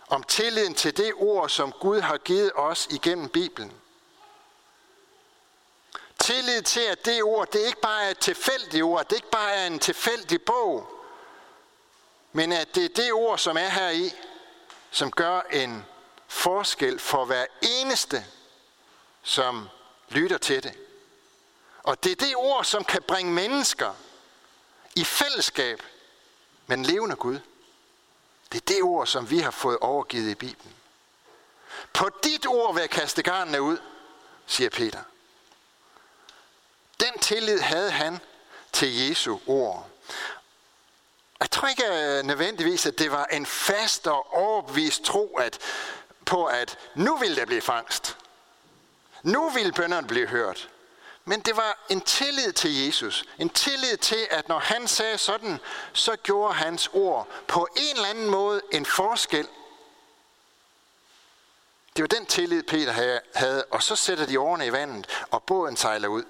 om 0.10 0.24
tilliden 0.24 0.76
til 0.76 0.98
det 0.98 1.14
ord, 1.16 1.50
som 1.50 1.72
Gud 1.72 2.00
har 2.00 2.18
givet 2.18 2.52
os 2.56 2.88
igennem 2.90 3.30
Bibelen. 3.30 3.74
Tillid 6.20 6.62
til, 6.62 6.80
at 6.80 7.06
det 7.06 7.24
ord, 7.24 7.52
det 7.52 7.60
ikke 7.60 7.82
bare 7.82 8.04
er 8.04 8.10
et 8.10 8.20
tilfældigt 8.20 8.84
ord, 8.84 9.10
det 9.10 9.16
ikke 9.16 9.30
bare 9.30 9.54
er 9.54 9.68
en 9.68 9.80
tilfældig 9.80 10.42
bog, 10.42 10.90
men 12.32 12.52
at 12.52 12.76
det 12.76 12.86
er 12.86 12.90
det 12.96 13.14
ord, 13.14 13.38
som 13.38 13.58
er 13.58 13.70
her 13.70 13.90
i, 13.90 14.12
som 14.92 15.12
gør 15.12 15.42
en 15.42 15.86
forskel 16.28 17.00
for 17.00 17.26
hver 17.26 17.46
eneste, 17.62 18.26
som 19.24 19.70
lytter 20.10 20.38
til 20.38 20.64
det. 20.64 20.78
Og 21.84 22.04
det 22.04 22.12
er 22.12 22.16
det 22.16 22.36
ord, 22.36 22.66
som 22.66 22.84
kan 22.84 23.02
bringe 23.02 23.32
mennesker 23.32 23.94
i 24.96 25.04
fællesskab 25.04 25.84
med 26.68 26.78
den 26.78 26.86
levende 26.86 27.16
Gud. 27.16 27.40
Det 28.52 28.62
er 28.62 28.66
det 28.66 28.84
ord, 28.84 29.08
som 29.08 29.30
vi 29.30 29.40
har 29.40 29.52
fået 29.52 29.78
overgivet 29.78 30.30
i 30.30 30.36
Bibelen. 30.36 30.76
På 31.94 32.10
dit 32.24 32.46
ord 32.46 32.74
vil 32.74 32.82
jeg 32.82 32.90
kaste 32.90 33.24
garnene 33.24 33.62
ud, 33.62 33.78
siger 34.46 34.70
Peter. 34.70 35.04
Den 37.00 37.20
tillid 37.20 37.60
havde 37.60 37.92
han 37.92 38.20
til 38.74 39.08
Jesu 39.08 39.38
ord. 39.48 39.90
Jeg 41.40 41.52
tror 41.52 41.68
ikke 41.68 42.18
øh, 42.18 42.24
nødvendigvis, 42.24 42.86
at 42.86 43.00
det 43.00 43.12
var 43.12 43.26
en 43.26 43.46
fast 43.46 44.08
og 44.08 44.34
overbevist 44.34 45.04
tro 45.04 45.38
at, 45.38 45.60
på, 46.26 46.46
at 46.46 46.78
nu 46.96 47.18
vil 47.18 47.36
der 47.36 47.46
blive 47.46 47.62
fangst. 47.62 48.18
Nu 49.24 49.50
vil 49.50 49.74
bønderne 49.74 50.08
blive 50.08 50.28
hørt. 50.28 50.70
Men 51.30 51.40
det 51.40 51.58
var 51.58 51.86
en 51.90 52.02
tillid 52.02 52.54
til 52.54 52.86
Jesus. 52.86 53.26
En 53.38 53.50
tillid 53.50 53.98
til, 53.98 54.28
at 54.30 54.48
når 54.48 54.60
han 54.60 54.88
sagde 54.88 55.18
sådan, 55.18 55.60
så 55.94 56.16
gjorde 56.16 56.54
hans 56.54 56.90
ord 56.94 57.28
på 57.48 57.68
en 57.76 57.96
eller 57.96 58.10
anden 58.10 58.30
måde 58.30 58.62
en 58.72 58.86
forskel. 58.86 59.48
Det 61.96 62.02
var 62.02 62.08
den 62.08 62.26
tillid, 62.26 62.64
Peter 62.64 63.22
havde, 63.36 63.66
og 63.66 63.84
så 63.84 63.96
sætter 63.96 64.26
de 64.26 64.40
årene 64.40 64.66
i 64.66 64.72
vandet, 64.72 65.26
og 65.32 65.44
båden 65.44 65.78
sejler 65.78 66.08
ud. 66.08 66.24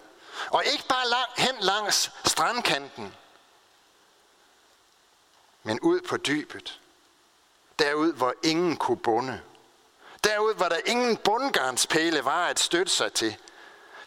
Og 0.50 0.64
ikke 0.66 0.88
bare 0.90 1.08
lang, 1.08 1.30
hen 1.38 1.56
langs 1.60 2.12
strandkanten, 2.26 3.16
men 5.64 5.80
ud 5.80 6.02
på 6.02 6.18
dybet. 6.18 6.80
Derud, 7.80 8.14
hvor 8.14 8.34
ingen 8.44 8.78
kunne 8.78 9.00
bunde. 9.00 9.42
Derud, 10.24 10.54
hvor 10.54 10.70
der 10.70 10.80
ingen 10.86 11.18
bundgarnspæle 11.18 12.26
var 12.26 12.48
at 12.48 12.60
støtte 12.60 12.92
sig 12.92 13.14
til. 13.14 13.38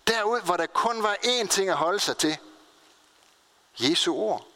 Derud, 0.07 0.41
hvor 0.41 0.57
der 0.57 0.67
kun 0.67 1.03
var 1.03 1.15
én 1.15 1.49
ting 1.49 1.69
at 1.69 1.77
holde 1.77 2.01
sig 2.01 2.17
til. 2.17 2.39
Jesu 3.79 4.15
ord. 4.15 4.47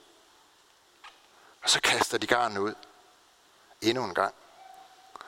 Og 1.62 1.70
så 1.70 1.80
kaster 1.80 2.18
de 2.18 2.26
garnet 2.26 2.60
ud. 2.60 2.74
Endnu 3.80 4.04
en 4.04 4.14
gang. 4.14 4.34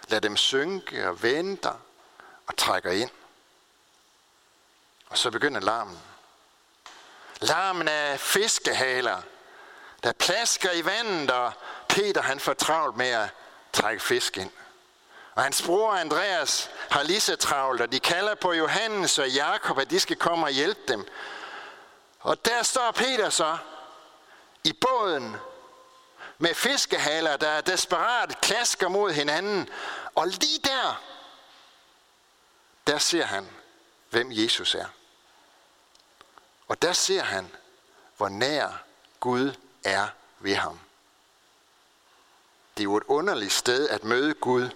Lad 0.09 0.21
dem 0.21 0.37
synke 0.37 1.09
og 1.09 1.23
vente 1.23 1.69
og 2.47 2.57
trækker 2.57 2.91
ind. 2.91 3.11
Og 5.09 5.19
så 5.19 5.31
begynder 5.31 5.61
larmen. 5.61 5.99
Larmen 7.41 7.89
af 7.89 8.21
fiskehaler, 8.21 9.23
der 10.03 10.13
plasker 10.13 10.73
i 10.73 10.85
vandet, 10.85 11.31
og 11.31 11.53
Peter 11.89 12.23
han 12.23 12.41
får 12.41 12.55
travlt 12.55 12.97
med 12.97 13.09
at 13.09 13.29
trække 13.73 14.03
fisk 14.03 14.37
ind. 14.37 14.51
Og 15.39 15.45
hans 15.45 15.63
bror 15.63 15.93
Andreas 15.93 16.71
har 16.91 17.03
lige 17.03 17.21
så 17.21 17.37
travlt, 17.37 17.81
og 17.81 17.93
de 17.93 18.01
kalder 18.01 18.35
på 18.35 18.53
Johannes 18.53 19.19
og 19.19 19.31
Jakob, 19.31 19.79
at 19.79 19.91
de 19.91 20.01
skal 20.01 20.17
komme 20.17 20.47
og 20.47 20.51
hjælpe 20.51 20.81
dem. 20.89 21.07
Og 22.21 22.45
der 22.45 22.63
står 22.63 22.91
Peter 22.91 23.31
så 23.31 23.59
i 24.65 24.73
båden 24.73 25.37
med 26.39 26.55
fiskehaler, 26.55 27.37
der 27.37 27.61
desperat 27.61 28.41
klasker 28.41 28.89
mod 28.89 29.13
hinanden. 29.13 29.69
Og 30.15 30.27
lige 30.27 30.59
der, 30.65 31.03
der 32.87 32.99
ser 32.99 33.25
han, 33.25 33.49
hvem 34.11 34.29
Jesus 34.31 34.75
er. 34.75 34.87
Og 36.69 36.83
der 36.83 36.93
ser 36.93 37.23
han, 37.23 37.51
hvor 38.17 38.29
nær 38.29 38.83
Gud 39.21 39.53
er 39.85 40.09
ved 40.39 40.55
ham. 40.55 40.81
Det 42.77 42.81
er 42.81 42.85
jo 42.85 42.97
et 42.97 43.05
underligt 43.07 43.53
sted 43.53 43.89
at 43.89 44.05
møde 44.05 44.35
Gud 44.35 44.71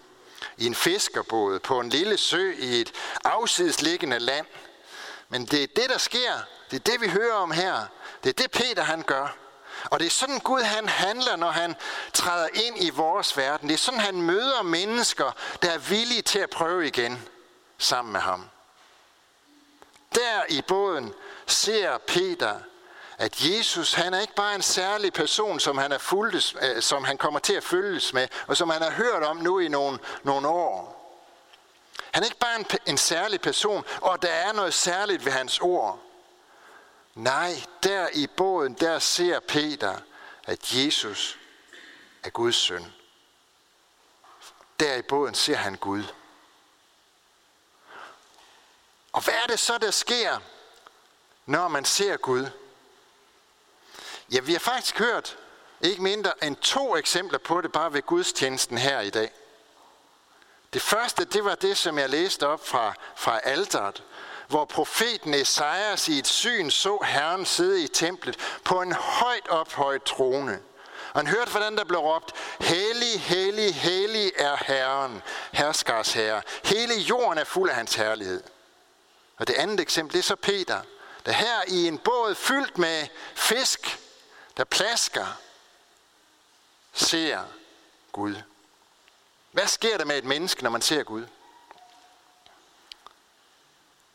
i 0.62 0.66
en 0.66 0.75
fiskerbåd 0.75 1.59
på 1.59 1.81
en 1.81 1.88
lille 1.88 2.16
sø 2.16 2.52
i 2.59 2.81
et 2.81 2.92
afsidesliggende 3.25 4.19
land. 4.19 4.47
Men 5.28 5.47
det 5.47 5.62
er 5.62 5.66
det, 5.66 5.90
der 5.90 5.99
sker. 5.99 6.33
Det 6.71 6.76
er 6.76 6.92
det, 6.92 7.00
vi 7.00 7.09
hører 7.09 7.35
om 7.35 7.50
her. 7.50 7.87
Det 8.25 8.28
er 8.28 8.42
det, 8.42 8.50
Peter 8.50 8.83
han 8.83 9.02
gør. 9.02 9.37
Og 9.85 10.00
det 10.00 10.07
er 10.07 10.11
sådan 10.11 10.38
Gud 10.38 10.61
han 10.61 10.88
handler, 10.88 11.37
når 11.37 11.50
han 11.50 11.75
træder 12.12 12.49
ind 12.54 12.76
i 12.85 12.90
vores 12.90 13.37
verden. 13.37 13.69
Det 13.69 13.75
er 13.75 13.78
sådan, 13.78 14.00
han 14.00 14.23
møder 14.23 14.62
mennesker, 14.62 15.33
der 15.62 15.71
er 15.71 15.78
villige 15.78 16.23
til 16.23 16.38
at 16.38 16.50
prøve 16.50 16.87
igen 16.87 17.28
sammen 17.78 18.12
med 18.12 18.21
ham. 18.21 18.49
Der 20.14 20.45
i 20.49 20.62
båden 20.62 21.14
ser 21.47 21.99
Peter 21.99 22.61
at 23.19 23.40
Jesus, 23.40 23.95
han 23.95 24.14
er 24.14 24.21
ikke 24.21 24.35
bare 24.35 24.54
en 24.54 24.62
særlig 24.62 25.12
person, 25.12 25.61
som 25.61 25.78
han, 25.78 25.92
er 25.92 25.99
fulgtes, 25.99 26.57
øh, 26.62 26.83
som 26.83 27.04
han 27.04 27.19
kommer 27.19 27.40
til 27.40 27.52
at 27.52 27.64
følges 27.64 28.12
med, 28.12 28.28
og 28.47 28.57
som 28.57 28.71
han 28.71 28.83
har 28.83 28.90
hørt 28.90 29.23
om 29.23 29.37
nu 29.37 29.59
i 29.59 29.69
nogle, 29.69 29.99
nogle 30.23 30.49
år. 30.49 30.99
Han 32.12 32.23
er 32.23 32.26
ikke 32.26 32.38
bare 32.38 32.57
en, 32.59 32.66
en 32.87 32.99
særlig 32.99 33.40
person, 33.40 33.85
og 34.00 34.23
der 34.23 34.28
er 34.28 34.52
noget 34.52 34.75
særligt 34.75 35.25
ved 35.25 35.33
hans 35.33 35.61
ord. 35.61 35.99
Nej, 37.14 37.62
der 37.83 38.09
i 38.12 38.26
båden, 38.26 38.75
der 38.75 38.99
ser 38.99 39.40
Peter, 39.40 39.99
at 40.45 40.75
Jesus 40.75 41.38
er 42.23 42.31
Guds 42.31 42.57
søn. 42.57 42.92
Der 44.81 44.97
i 44.97 45.02
båden 45.02 45.35
ser 45.35 45.57
han 45.57 45.76
Gud. 45.76 46.04
Og 49.12 49.25
hvad 49.25 49.35
er 49.35 49.47
det 49.47 49.61
så, 49.61 49.78
der 49.78 49.90
sker, 49.90 50.38
når 51.47 51.69
man 51.69 51.85
ser 51.85 52.16
Gud? 52.16 52.47
Ja, 54.31 54.41
vi 54.41 54.52
har 54.52 54.59
faktisk 54.59 54.99
hørt 54.99 55.38
ikke 55.81 56.02
mindre 56.02 56.45
end 56.45 56.57
to 56.57 56.97
eksempler 56.97 57.38
på 57.38 57.61
det 57.61 57.73
bare 57.73 57.93
ved 57.93 58.02
gudstjenesten 58.02 58.79
her 58.79 59.00
i 59.00 59.11
dag. 59.11 59.33
Det 60.73 60.83
første, 60.83 61.25
det 61.25 61.45
var 61.45 61.55
det, 61.55 61.76
som 61.76 61.99
jeg 61.99 62.11
læste 62.11 62.49
op 62.49 62.67
fra, 62.67 62.95
fra 63.17 63.41
alteret, 63.45 64.02
hvor 64.49 64.64
profeten 64.64 65.35
Esajas 65.35 66.09
i 66.09 66.19
et 66.19 66.26
syn 66.26 66.71
så 66.71 66.99
Herren 67.05 67.47
sidde 67.47 67.85
i 67.85 67.88
templet 67.88 68.37
på 68.64 68.83
en 68.83 68.93
højt 68.93 69.49
ophøjet 69.49 70.02
trone. 70.02 70.61
Og 71.12 71.21
han 71.21 71.26
hørte, 71.26 71.50
hvordan 71.50 71.76
der 71.76 71.85
blev 71.85 72.00
råbt, 72.00 72.33
Hellig, 72.61 73.21
hellig, 73.21 73.75
hellig 73.75 74.33
er 74.37 74.57
Herren, 74.67 75.23
herskars 75.52 76.12
herre. 76.12 76.43
Hele 76.64 76.95
jorden 76.95 77.38
er 77.38 77.45
fuld 77.45 77.71
af 77.71 77.76
hans 77.76 77.95
herlighed. 77.95 78.43
Og 79.38 79.47
det 79.47 79.55
andet 79.55 79.81
eksempel, 79.81 80.12
det 80.12 80.19
er 80.19 80.23
så 80.23 80.37
Peter, 80.37 80.81
der 81.26 81.33
her 81.33 81.62
i 81.69 81.87
en 81.88 81.99
båd 81.99 82.35
fyldt 82.35 82.79
med 82.79 83.07
fisk, 83.35 83.99
der 84.56 84.64
plasker, 84.64 85.26
ser 86.92 87.44
Gud. 88.12 88.35
Hvad 89.52 89.66
sker 89.66 89.99
der 89.99 90.04
med 90.04 90.18
et 90.18 90.25
menneske, 90.25 90.62
når 90.62 90.71
man 90.71 90.82
ser 90.82 91.02
Gud? 91.02 91.26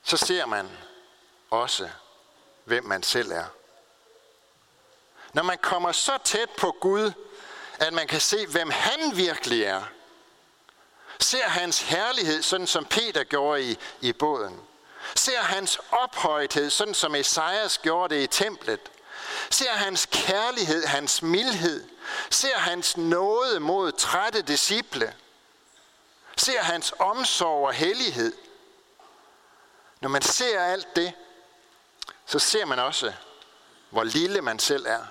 Så 0.03 0.17
ser 0.17 0.45
man 0.45 0.69
også, 1.49 1.89
hvem 2.63 2.83
man 2.83 3.03
selv 3.03 3.31
er. 3.31 3.45
Når 5.33 5.43
man 5.43 5.57
kommer 5.57 5.91
så 5.91 6.17
tæt 6.23 6.49
på 6.49 6.77
Gud, 6.81 7.11
at 7.79 7.93
man 7.93 8.07
kan 8.07 8.21
se, 8.21 8.47
hvem 8.47 8.69
han 8.69 9.17
virkelig 9.17 9.63
er, 9.63 9.83
ser 11.19 11.47
hans 11.47 11.81
herlighed, 11.81 12.43
sådan 12.43 12.67
som 12.67 12.85
Peter 12.85 13.23
gjorde 13.23 13.63
i, 13.63 13.77
i 14.01 14.13
båden, 14.13 14.61
ser 15.15 15.41
hans 15.41 15.79
ophøjthed, 15.91 16.69
sådan 16.69 16.93
som 16.93 17.15
Esajas 17.15 17.77
gjorde 17.77 18.15
det 18.15 18.23
i 18.23 18.27
templet, 18.27 18.91
Ser 19.49 19.71
hans 19.71 20.07
kærlighed, 20.11 20.85
hans 20.85 21.21
mildhed. 21.21 21.89
Ser 22.29 22.57
hans 22.57 22.97
nåde 22.97 23.59
mod 23.59 23.91
trætte 23.91 24.41
disciple. 24.41 25.15
Ser 26.37 26.61
hans 26.61 26.93
omsorg 26.99 27.67
og 27.67 27.73
hellighed. 27.73 28.33
Når 30.01 30.09
man 30.09 30.21
ser 30.21 30.63
alt 30.63 30.95
det, 30.95 31.13
så 32.25 32.39
ser 32.39 32.65
man 32.65 32.79
også, 32.79 33.13
hvor 33.89 34.03
lille 34.03 34.41
man 34.41 34.59
selv 34.59 34.85
er. 34.85 35.05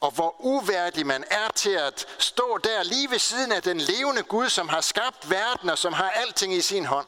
Og 0.00 0.10
hvor 0.10 0.36
uværdig 0.38 1.06
man 1.06 1.24
er 1.30 1.48
til 1.48 1.70
at 1.70 2.06
stå 2.18 2.58
der 2.58 2.82
lige 2.82 3.10
ved 3.10 3.18
siden 3.18 3.52
af 3.52 3.62
den 3.62 3.80
levende 3.80 4.22
Gud, 4.22 4.48
som 4.48 4.68
har 4.68 4.80
skabt 4.80 5.30
verden 5.30 5.70
og 5.70 5.78
som 5.78 5.92
har 5.92 6.10
alting 6.10 6.54
i 6.54 6.60
sin 6.60 6.84
hånd. 6.84 7.06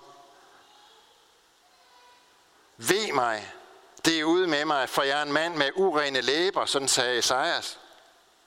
Ved 2.76 3.12
mig, 3.12 3.52
det 4.04 4.20
er 4.20 4.24
ude 4.24 4.46
med 4.46 4.64
mig, 4.64 4.88
for 4.88 5.02
jeg 5.02 5.18
er 5.18 5.22
en 5.22 5.32
mand 5.32 5.54
med 5.54 5.70
urene 5.74 6.20
læber, 6.20 6.66
sådan 6.66 6.88
sagde 6.88 7.18
Esajas. 7.18 7.78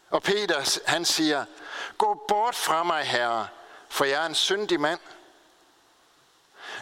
Og 0.10 0.24
Peter, 0.24 0.80
han 0.86 1.06
siger, 1.06 1.46
gå 1.98 2.26
bort 2.28 2.56
fra 2.56 2.84
mig, 2.84 3.04
herre, 3.04 3.48
for 3.90 4.06
jeg 4.06 4.22
er 4.22 4.26
en 4.26 4.36
syndig 4.36 4.80
mand. 4.82 5.00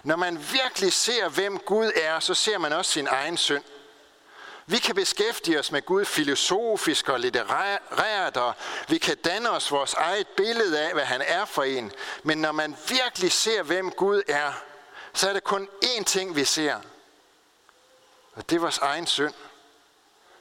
Når 0.03 0.15
man 0.15 0.45
virkelig 0.51 0.93
ser, 0.93 1.29
hvem 1.29 1.59
Gud 1.59 1.91
er, 1.95 2.19
så 2.19 2.33
ser 2.33 2.57
man 2.57 2.73
også 2.73 2.91
sin 2.91 3.07
egen 3.07 3.37
synd. 3.37 3.63
Vi 4.65 4.77
kan 4.77 4.95
beskæftige 4.95 5.59
os 5.59 5.71
med 5.71 5.81
Gud 5.81 6.05
filosofisk 6.05 7.09
og 7.09 7.19
litterært, 7.19 8.37
og 8.37 8.53
vi 8.87 8.97
kan 8.97 9.17
danne 9.17 9.49
os 9.49 9.71
vores 9.71 9.93
eget 9.93 10.27
billede 10.27 10.81
af, 10.81 10.93
hvad 10.93 11.05
han 11.05 11.21
er 11.21 11.45
for 11.45 11.63
en. 11.63 11.91
Men 12.23 12.37
når 12.37 12.51
man 12.51 12.77
virkelig 12.87 13.31
ser, 13.31 13.63
hvem 13.63 13.91
Gud 13.91 14.21
er, 14.27 14.51
så 15.13 15.29
er 15.29 15.33
det 15.33 15.43
kun 15.43 15.69
én 15.83 16.03
ting, 16.03 16.35
vi 16.35 16.45
ser. 16.45 16.79
Og 18.35 18.49
det 18.49 18.55
er 18.55 18.59
vores 18.59 18.77
egen 18.77 19.07
synd. 19.07 19.33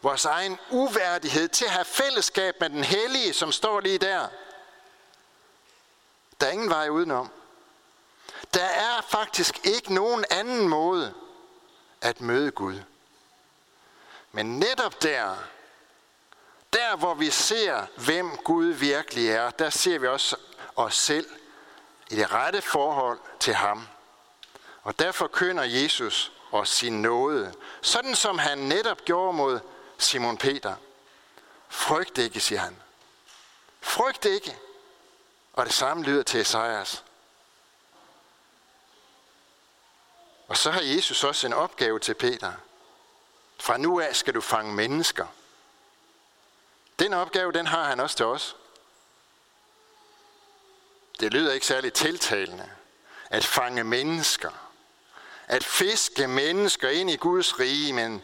Vores 0.03 0.25
egen 0.25 0.59
uværdighed 0.71 1.49
til 1.49 1.65
at 1.65 1.71
have 1.71 1.85
fællesskab 1.85 2.61
med 2.61 2.71
den 2.71 2.85
hellige, 2.85 3.33
som 3.33 3.53
står 3.53 3.81
lige 3.81 3.99
der. 3.99 4.29
Der 6.41 6.47
er 6.47 6.51
ingen 6.51 6.71
vej 6.71 6.89
udenom. 6.89 7.31
Der 8.55 8.65
er 8.65 9.01
faktisk 9.09 9.67
ikke 9.67 9.95
nogen 9.95 10.25
anden 10.31 10.69
måde 10.69 11.15
at 12.01 12.21
møde 12.21 12.51
Gud. 12.51 12.81
Men 14.33 14.59
netop 14.59 15.03
der, 15.03 15.37
der 16.73 16.97
hvor 16.97 17.15
vi 17.15 17.31
ser, 17.31 17.87
hvem 17.97 18.37
Gud 18.37 18.67
virkelig 18.67 19.29
er, 19.29 19.51
der 19.51 19.71
ser 19.71 19.99
vi 19.99 20.07
også 20.07 20.37
os 20.77 20.97
selv 20.97 21.27
i 22.11 22.17
det 22.17 22.33
rette 22.33 22.63
forhold 22.63 23.21
til 23.41 23.55
ham. 23.55 23.89
Og 24.83 24.99
derfor 24.99 25.27
kønner 25.27 25.63
Jesus 25.63 26.33
og 26.53 26.67
sin 26.67 27.03
nåde, 27.03 27.55
sådan 27.83 28.15
som 28.15 28.39
han 28.39 28.59
netop 28.59 29.05
gjorde 29.05 29.37
mod 29.37 29.61
Simon 29.99 30.37
Peter. 30.37 30.75
Frygt 31.69 32.19
ikke, 32.19 32.41
siger 32.41 32.61
han. 32.61 32.77
Frygt 33.81 34.25
ikke. 34.25 34.59
Og 35.53 35.67
det 35.67 35.75
samme 35.75 36.05
lyder 36.05 36.23
til 36.23 36.41
Esajas. 36.41 37.05
Og 40.49 40.57
så 40.57 40.71
har 40.71 40.81
Jesus 40.81 41.25
også 41.25 41.47
en 41.47 41.53
opgave 41.53 41.99
til 41.99 42.15
Peter. 42.15 42.53
Fra 43.61 43.77
nu 43.77 44.01
af 44.01 44.17
skal 44.17 44.35
du 44.35 44.41
fange 44.41 44.75
mennesker. 44.75 45.27
Den 46.99 47.13
opgave, 47.13 47.53
den 47.53 47.67
har 47.67 47.85
han 47.85 48.01
også 48.01 48.17
til 48.17 48.27
os. 48.27 48.57
Det 51.21 51.33
lyder 51.33 51.53
ikke 51.53 51.67
særlig 51.67 51.93
tiltalende. 51.93 52.71
At 53.31 53.45
fange 53.45 53.85
mennesker. 53.85 54.72
At 55.53 55.65
fiske 55.65 56.29
mennesker 56.29 56.89
ind 56.89 57.11
i 57.11 57.17
Guds 57.17 57.61
rige, 57.61 57.93
men 57.93 58.23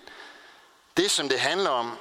det, 0.96 1.10
som 1.10 1.28
det 1.28 1.40
handler 1.40 1.70
om, 1.70 1.98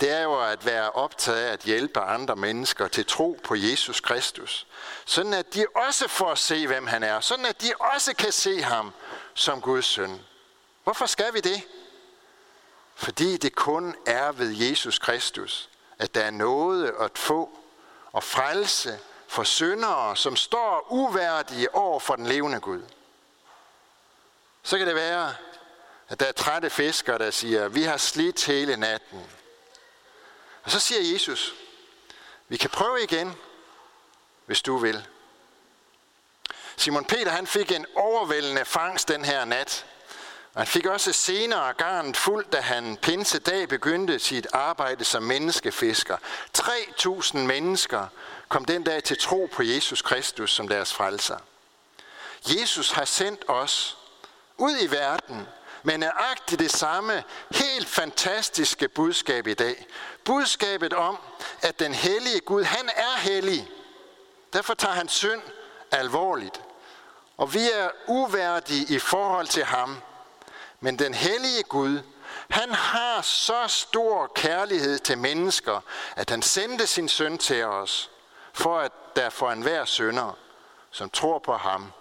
det 0.00 0.10
er 0.10 0.22
jo 0.22 0.40
at 0.40 0.66
være 0.66 0.90
optaget 0.90 1.38
af 1.38 1.52
at 1.52 1.60
hjælpe 1.60 2.00
andre 2.00 2.36
mennesker 2.36 2.88
til 2.88 3.06
tro 3.06 3.40
på 3.44 3.54
Jesus 3.54 4.00
Kristus. 4.00 4.66
Sådan 5.04 5.34
at 5.34 5.54
de 5.54 5.66
også 5.74 6.08
får 6.08 6.34
se, 6.34 6.66
hvem 6.66 6.86
han 6.86 7.02
er. 7.02 7.20
Sådan 7.20 7.46
at 7.46 7.62
de 7.62 7.72
også 7.80 8.14
kan 8.14 8.32
se 8.32 8.62
ham 8.62 8.92
som 9.34 9.60
Guds 9.60 9.84
søn. 9.84 10.20
Hvorfor 10.84 11.06
skal 11.06 11.34
vi 11.34 11.40
det? 11.40 11.62
Fordi 12.94 13.36
det 13.36 13.54
kun 13.54 13.94
er 14.06 14.32
ved 14.32 14.50
Jesus 14.50 14.98
Kristus, 14.98 15.68
at 15.98 16.14
der 16.14 16.22
er 16.22 16.30
noget 16.30 16.94
at 17.00 17.18
få 17.18 17.58
og 18.12 18.22
frelse 18.22 18.98
for 19.28 19.44
syndere, 19.44 20.16
som 20.16 20.36
står 20.36 20.86
uværdige 20.90 21.74
over 21.74 22.00
for 22.00 22.16
den 22.16 22.26
levende 22.26 22.60
Gud. 22.60 22.82
Så 24.64 24.78
kan 24.78 24.86
det 24.86 24.94
være, 24.94 25.34
at 26.08 26.20
der 26.20 26.26
er 26.26 26.32
trætte 26.32 26.70
fiskere, 26.70 27.18
der 27.18 27.30
siger, 27.30 27.68
vi 27.68 27.82
har 27.82 27.96
slidt 27.96 28.46
hele 28.46 28.76
natten. 28.76 29.26
Og 30.62 30.70
så 30.70 30.80
siger 30.80 31.12
Jesus, 31.12 31.54
vi 32.48 32.56
kan 32.56 32.70
prøve 32.70 33.02
igen, 33.02 33.34
hvis 34.46 34.62
du 34.62 34.76
vil. 34.76 35.06
Simon 36.76 37.04
Peter 37.04 37.30
han 37.30 37.46
fik 37.46 37.72
en 37.72 37.86
overvældende 37.94 38.64
fangst 38.64 39.08
den 39.08 39.24
her 39.24 39.44
nat. 39.44 39.86
Og 40.54 40.60
han 40.60 40.66
fik 40.66 40.86
også 40.86 41.12
senere 41.12 41.72
garnet 41.72 42.16
fuldt, 42.16 42.52
da 42.52 42.60
han 42.60 42.96
pinsedag 42.96 43.68
begyndte 43.68 44.18
sit 44.18 44.46
arbejde 44.52 45.04
som 45.04 45.22
menneskefisker. 45.22 46.16
3.000 46.58 47.38
mennesker 47.38 48.06
kom 48.48 48.64
den 48.64 48.84
dag 48.84 49.04
til 49.04 49.18
tro 49.18 49.50
på 49.52 49.62
Jesus 49.62 50.02
Kristus 50.02 50.54
som 50.54 50.68
deres 50.68 50.94
frelser. 50.94 51.38
Jesus 52.46 52.90
har 52.90 53.04
sendt 53.04 53.44
os 53.48 53.98
ud 54.58 54.76
i 54.80 54.90
verden 54.90 55.46
med 55.82 55.98
nøjagtigt 55.98 56.60
det 56.60 56.70
samme 56.70 57.24
helt 57.50 57.88
fantastiske 57.88 58.88
budskab 58.88 59.46
i 59.46 59.54
dag. 59.54 59.86
Budskabet 60.24 60.92
om, 60.92 61.18
at 61.62 61.78
den 61.78 61.94
hellige 61.94 62.40
Gud, 62.40 62.62
han 62.62 62.90
er 62.96 63.18
hellig. 63.18 63.68
Derfor 64.52 64.74
tager 64.74 64.94
han 64.94 65.08
synd 65.08 65.42
alvorligt. 65.90 66.60
Og 67.36 67.54
vi 67.54 67.70
er 67.70 67.90
uværdige 68.06 68.94
i 68.94 68.98
forhold 68.98 69.46
til 69.46 69.64
ham. 69.64 70.00
Men 70.80 70.98
den 70.98 71.14
hellige 71.14 71.62
Gud, 71.62 72.00
han 72.50 72.70
har 72.72 73.22
så 73.22 73.66
stor 73.68 74.32
kærlighed 74.34 74.98
til 74.98 75.18
mennesker, 75.18 75.80
at 76.16 76.30
han 76.30 76.42
sendte 76.42 76.86
sin 76.86 77.08
søn 77.08 77.38
til 77.38 77.64
os, 77.64 78.10
for 78.52 78.78
at 78.78 78.92
der 79.16 79.30
for 79.30 79.50
enhver 79.50 79.84
sønder, 79.84 80.38
som 80.90 81.10
tror 81.10 81.38
på 81.38 81.56
ham, 81.56 81.92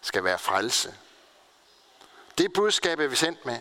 skal 0.00 0.24
være 0.24 0.38
frelse. 0.38 0.94
Det 2.40 2.52
budskab 2.52 3.00
er 3.00 3.06
vi 3.06 3.16
sendt 3.16 3.46
med, 3.46 3.58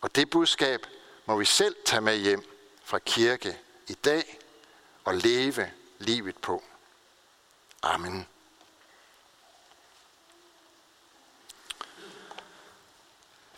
og 0.00 0.16
det 0.16 0.30
budskab 0.30 0.86
må 1.26 1.36
vi 1.36 1.44
selv 1.44 1.76
tage 1.84 2.00
med 2.00 2.16
hjem 2.16 2.42
fra 2.84 2.98
kirke 2.98 3.58
i 3.86 3.92
dag 3.92 4.38
og 5.04 5.14
leve 5.14 5.70
livet 5.98 6.36
på. 6.38 6.62
Amen. 7.82 8.26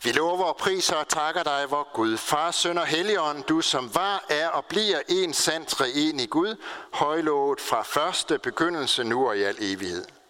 Vi 0.02 0.12
lover 0.12 0.44
og 0.44 0.56
priser 0.56 0.96
og 0.96 1.08
takker 1.08 1.42
dig, 1.42 1.70
vor 1.70 1.88
Gud, 1.94 2.16
Far, 2.16 2.50
Søn 2.50 2.78
og 2.78 2.87
Helligånd, 2.87 3.44
du 3.44 3.61
som 3.61 3.94
var, 3.94 4.24
er 4.28 4.48
og 4.48 4.64
bliver 4.64 5.02
en 5.08 5.35
sand 5.35 5.66
i 5.94 6.26
Gud, 6.26 6.56
højlovet 6.92 7.61
fra 7.61 7.82
første 7.82 8.38
begyndelse 8.38 9.04
nu 9.04 9.28
og 9.28 9.38
i 9.38 9.42
al 9.42 9.56
evighed. 9.61 10.21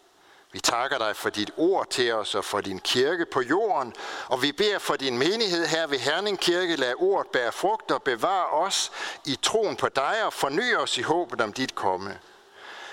Vi 0.52 0.60
takker 0.60 0.98
dig 0.98 1.16
for 1.16 1.30
dit 1.30 1.50
ord 1.56 1.90
til 1.90 2.12
os 2.12 2.34
og 2.34 2.44
for 2.44 2.60
din 2.60 2.78
kirke 2.78 3.26
på 3.26 3.40
jorden, 3.40 3.94
og 4.26 4.42
vi 4.42 4.52
beder 4.52 4.78
for 4.78 4.96
din 4.96 5.18
menighed 5.18 5.66
her 5.66 5.86
ved 5.86 5.98
Herning 5.98 6.40
Kirke, 6.40 6.76
lad 6.76 6.94
ordet 6.96 7.30
bære 7.32 7.52
frugt 7.52 7.90
og 7.90 8.02
bevare 8.02 8.46
os 8.46 8.92
i 9.26 9.38
troen 9.42 9.76
på 9.76 9.88
dig 9.88 10.24
og 10.24 10.32
forny 10.32 10.76
os 10.76 10.98
i 10.98 11.02
håbet 11.02 11.40
om 11.40 11.52
dit 11.52 11.74
komme. 11.74 12.18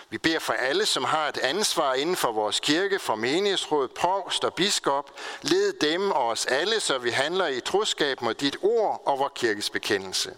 Vi 0.10 0.18
beder 0.18 0.40
for 0.40 0.54
alle, 0.54 0.86
som 0.86 1.04
har 1.04 1.28
et 1.28 1.38
ansvar 1.38 1.94
inden 1.94 2.16
for 2.16 2.32
vores 2.32 2.60
kirke, 2.60 3.00
for 3.00 3.16
menighedsråd, 3.16 3.88
provst 3.88 4.44
og 4.44 4.54
biskop. 4.54 5.12
Led 5.42 5.74
dem 5.74 6.12
og 6.12 6.28
os 6.28 6.46
alle, 6.46 6.80
så 6.80 6.98
vi 6.98 7.10
handler 7.10 7.48
i 7.48 7.60
troskab 7.60 8.22
mod 8.22 8.34
dit 8.34 8.58
ord 8.62 9.02
og 9.06 9.20
vores 9.20 9.34
kirkes 9.36 9.70
bekendelse. 9.70 10.34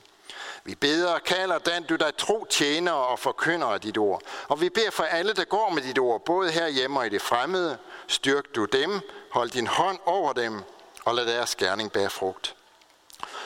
Vi 0.63 0.75
beder 0.75 1.13
og 1.13 1.23
kalder 1.23 1.57
den, 1.57 1.83
du 1.83 1.95
der 1.95 2.11
tro 2.11 2.45
tjener 2.49 2.91
og 2.91 3.19
forkynder 3.19 3.67
af 3.67 3.81
dit 3.81 3.97
ord. 3.97 4.21
Og 4.47 4.61
vi 4.61 4.69
beder 4.69 4.91
for 4.91 5.03
alle, 5.03 5.33
der 5.33 5.43
går 5.43 5.69
med 5.69 5.81
dit 5.81 5.99
ord, 5.99 6.25
både 6.25 6.51
herhjemme 6.51 6.99
og 6.99 7.05
i 7.05 7.09
det 7.09 7.21
fremmede. 7.21 7.77
Styrk 8.07 8.55
du 8.55 8.65
dem, 8.65 8.99
hold 9.31 9.49
din 9.49 9.67
hånd 9.67 9.99
over 10.05 10.33
dem, 10.33 10.61
og 11.05 11.15
lad 11.15 11.25
deres 11.25 11.55
gerning 11.55 11.91
bære 11.91 12.09
frugt. 12.09 12.55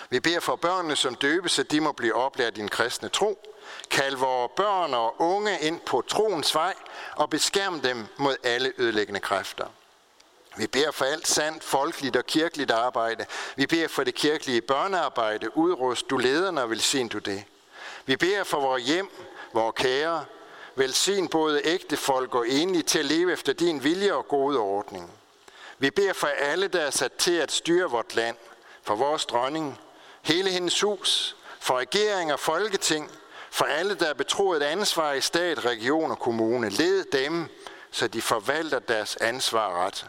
Vi 0.09 0.19
beder 0.19 0.39
for 0.39 0.55
børnene, 0.55 0.95
som 0.95 1.15
døbes, 1.15 1.59
at 1.59 1.71
de 1.71 1.81
må 1.81 1.91
blive 1.91 2.15
oplært 2.15 2.55
din 2.55 2.67
kristne 2.67 3.09
tro. 3.09 3.39
Kald 3.91 4.15
vores 4.15 4.51
børn 4.55 4.93
og 4.93 5.21
unge 5.21 5.59
ind 5.61 5.79
på 5.79 6.03
troens 6.07 6.55
vej 6.55 6.73
og 7.15 7.29
beskærm 7.29 7.79
dem 7.79 8.07
mod 8.17 8.35
alle 8.43 8.73
ødelæggende 8.77 9.19
kræfter. 9.19 9.65
Vi 10.57 10.67
beder 10.67 10.91
for 10.91 11.05
alt 11.05 11.27
sandt, 11.27 11.63
folkeligt 11.63 12.15
og 12.15 12.25
kirkeligt 12.25 12.71
arbejde. 12.71 13.25
Vi 13.55 13.67
beder 13.67 13.87
for 13.87 14.03
det 14.03 14.15
kirkelige 14.15 14.61
børnearbejde. 14.61 15.57
Udrust 15.57 16.09
du 16.09 16.17
lederne 16.17 16.61
og 16.61 16.69
velsign 16.69 17.07
du 17.07 17.17
det. 17.17 17.43
Vi 18.05 18.17
beder 18.17 18.43
for 18.43 18.59
vores 18.59 18.83
hjem, 18.83 19.09
vores 19.53 19.73
kære. 19.77 20.25
Velsign 20.75 21.27
både 21.27 21.61
ægte 21.63 21.97
folk 21.97 22.35
og 22.35 22.49
enlige 22.49 22.83
til 22.83 22.99
at 22.99 23.05
leve 23.05 23.33
efter 23.33 23.53
din 23.53 23.83
vilje 23.83 24.13
og 24.13 24.27
gode 24.27 24.59
ordning. 24.59 25.11
Vi 25.79 25.91
beder 25.91 26.13
for 26.13 26.27
alle, 26.27 26.67
der 26.67 26.81
er 26.81 26.89
sat 26.89 27.13
til 27.13 27.35
at 27.35 27.51
styre 27.51 27.89
vort 27.89 28.15
land. 28.15 28.37
For 28.83 28.95
vores 28.95 29.25
dronning, 29.25 29.79
hele 30.21 30.49
hendes 30.49 30.81
hus, 30.81 31.35
for 31.59 31.77
regering 31.77 32.33
og 32.33 32.39
folketing, 32.39 33.11
for 33.51 33.65
alle, 33.65 33.95
der 33.95 34.05
er 34.05 34.13
betroet 34.13 34.61
et 34.61 34.65
ansvar 34.65 35.13
i 35.13 35.21
stat, 35.21 35.65
region 35.65 36.11
og 36.11 36.19
kommune. 36.19 36.69
Led 36.69 37.05
dem, 37.11 37.47
så 37.91 38.07
de 38.07 38.21
forvalter 38.21 38.79
deres 38.79 39.15
ansvar 39.15 39.85
ret. 39.85 40.05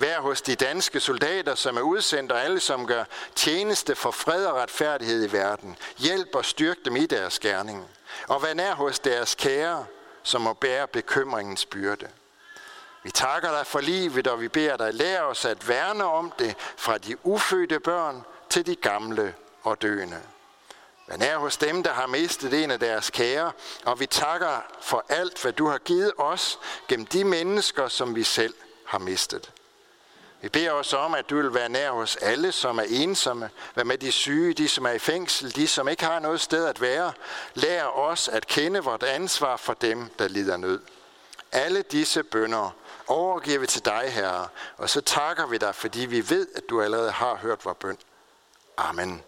Vær 0.00 0.20
hos 0.20 0.42
de 0.42 0.56
danske 0.56 1.00
soldater, 1.00 1.54
som 1.54 1.76
er 1.76 1.80
udsendt, 1.80 2.32
og 2.32 2.44
alle, 2.44 2.60
som 2.60 2.86
gør 2.86 3.04
tjeneste 3.34 3.94
for 3.94 4.10
fred 4.10 4.46
og 4.46 4.56
retfærdighed 4.56 5.28
i 5.28 5.32
verden. 5.32 5.76
Hjælp 5.96 6.34
og 6.34 6.44
styrk 6.44 6.76
dem 6.84 6.96
i 6.96 7.06
deres 7.06 7.38
gerning. 7.38 7.88
Og 8.28 8.42
vær 8.42 8.54
nær 8.54 8.74
hos 8.74 8.98
deres 8.98 9.34
kære, 9.34 9.86
som 10.22 10.42
må 10.42 10.52
bære 10.52 10.88
bekymringens 10.88 11.66
byrde. 11.66 12.08
Vi 13.02 13.10
takker 13.10 13.50
dig 13.50 13.66
for 13.66 13.80
livet, 13.80 14.26
og 14.26 14.40
vi 14.40 14.48
beder 14.48 14.76
dig, 14.76 14.94
lære 14.94 15.22
os 15.22 15.44
at 15.44 15.68
værne 15.68 16.04
om 16.04 16.32
det 16.38 16.56
fra 16.76 16.98
de 16.98 17.26
ufødte 17.26 17.80
børn 17.80 18.24
til 18.50 18.66
de 18.66 18.76
gamle 18.76 19.34
og 19.62 19.82
døende. 19.82 20.22
Vær 21.08 21.16
nær 21.16 21.38
hos 21.38 21.56
dem, 21.56 21.82
der 21.82 21.92
har 21.92 22.06
mistet 22.06 22.64
en 22.64 22.70
af 22.70 22.80
deres 22.80 23.10
kære, 23.10 23.52
og 23.84 24.00
vi 24.00 24.06
takker 24.06 24.62
for 24.80 25.04
alt, 25.08 25.42
hvad 25.42 25.52
du 25.52 25.66
har 25.68 25.78
givet 25.78 26.12
os 26.18 26.58
gennem 26.88 27.06
de 27.06 27.24
mennesker, 27.24 27.88
som 27.88 28.14
vi 28.14 28.22
selv 28.22 28.54
har 28.86 28.98
mistet. 28.98 29.50
Vi 30.40 30.48
beder 30.48 30.70
os 30.70 30.92
om, 30.92 31.14
at 31.14 31.30
du 31.30 31.36
vil 31.36 31.54
være 31.54 31.68
nær 31.68 31.90
hos 31.90 32.16
alle, 32.16 32.52
som 32.52 32.78
er 32.78 32.84
ensomme. 32.88 33.50
Vær 33.74 33.84
med 33.84 33.98
de 33.98 34.12
syge, 34.12 34.54
de 34.54 34.68
som 34.68 34.86
er 34.86 34.90
i 34.90 34.98
fængsel, 34.98 35.56
de 35.56 35.68
som 35.68 35.88
ikke 35.88 36.04
har 36.04 36.18
noget 36.18 36.40
sted 36.40 36.66
at 36.66 36.80
være. 36.80 37.12
Lær 37.54 37.84
os 37.84 38.28
at 38.28 38.46
kende 38.46 38.80
vort 38.80 39.02
ansvar 39.02 39.56
for 39.56 39.74
dem, 39.74 40.10
der 40.18 40.28
lider 40.28 40.56
nød. 40.56 40.80
Alle 41.52 41.82
disse 41.82 42.22
bønder 42.22 42.70
overgiver 43.06 43.58
vi 43.58 43.66
til 43.66 43.84
dig, 43.84 44.02
Herre, 44.12 44.48
og 44.76 44.90
så 44.90 45.00
takker 45.00 45.46
vi 45.46 45.58
dig, 45.58 45.74
fordi 45.74 46.00
vi 46.00 46.30
ved, 46.30 46.48
at 46.56 46.62
du 46.70 46.82
allerede 46.82 47.10
har 47.10 47.36
hørt 47.36 47.64
vores 47.64 47.76
bøn. 47.80 47.98
Amen. 48.76 49.22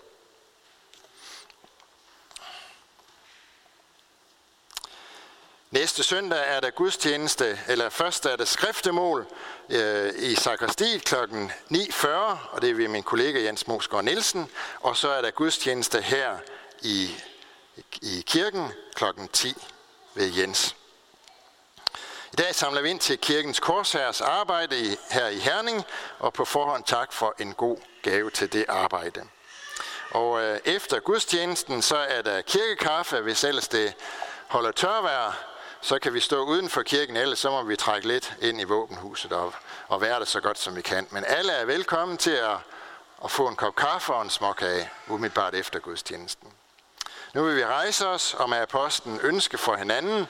Næste 5.70 6.02
søndag 6.02 6.42
er 6.46 6.60
der 6.60 6.70
gudstjeneste, 6.70 7.58
eller 7.68 7.88
først 7.88 8.26
er 8.26 8.36
der 8.36 8.44
skriftemål 8.44 9.26
øh, 9.68 10.12
i 10.16 10.34
sakristiet 10.34 11.04
kl. 11.04 11.14
9.40, 11.14 12.08
og 12.52 12.62
det 12.62 12.70
er 12.70 12.74
ved 12.74 12.88
min 12.88 13.02
kollega 13.02 13.42
Jens 13.42 13.66
Mosgaard 13.66 14.04
Nielsen, 14.04 14.50
og 14.80 14.96
så 14.96 15.08
er 15.08 15.22
der 15.22 15.30
gudstjeneste 15.30 16.00
her 16.00 16.38
i, 16.82 17.10
i 18.02 18.24
kirken 18.26 18.72
kl. 18.94 19.04
10 19.32 19.54
ved 20.14 20.32
Jens. 20.36 20.76
I 22.32 22.36
dag 22.36 22.54
samler 22.54 22.82
vi 22.82 22.90
ind 22.90 23.00
til 23.00 23.18
kirkens 23.18 23.60
korsherres 23.60 24.20
arbejde 24.20 24.78
i, 24.78 24.96
her 25.10 25.28
i 25.28 25.38
Herning, 25.38 25.84
og 26.18 26.32
på 26.32 26.44
forhånd 26.44 26.84
tak 26.84 27.12
for 27.12 27.34
en 27.38 27.54
god 27.54 27.78
gave 28.02 28.30
til 28.30 28.52
det 28.52 28.64
arbejde. 28.68 29.22
Og 30.10 30.42
øh, 30.42 30.58
efter 30.64 31.00
gudstjenesten, 31.00 31.82
så 31.82 31.96
er 31.96 32.22
der 32.22 32.42
kirkekaffe, 32.42 33.20
hvis 33.20 33.44
ellers 33.44 33.68
det 33.68 33.94
holder 34.48 34.70
tørvejr, 34.70 35.49
så 35.80 35.98
kan 35.98 36.14
vi 36.14 36.20
stå 36.20 36.44
uden 36.44 36.68
for 36.68 36.82
kirken, 36.82 37.16
ellers 37.16 37.38
så 37.38 37.50
må 37.50 37.62
vi 37.62 37.76
trække 37.76 38.08
lidt 38.08 38.34
ind 38.40 38.60
i 38.60 38.64
våbenhuset 38.64 39.32
og, 39.32 39.54
og 39.88 40.00
være 40.00 40.20
det 40.20 40.28
så 40.28 40.40
godt 40.40 40.58
som 40.58 40.76
vi 40.76 40.82
kan. 40.82 41.06
Men 41.10 41.24
alle 41.26 41.52
er 41.52 41.64
velkommen 41.64 42.18
til 42.18 42.30
at, 42.30 42.56
at 43.24 43.30
få 43.30 43.48
en 43.48 43.56
kop 43.56 43.76
kaffe 43.76 44.12
og 44.12 44.22
en 44.22 44.30
småkage, 44.30 44.90
umiddelbart 45.08 45.54
efter 45.54 45.78
gudstjenesten. 45.78 46.48
Nu 47.34 47.44
vil 47.44 47.56
vi 47.56 47.64
rejse 47.64 48.08
os 48.08 48.34
og 48.34 48.48
med 48.48 48.58
apostlen 48.58 49.20
ønske 49.22 49.58
for 49.58 49.76
hinanden, 49.76 50.26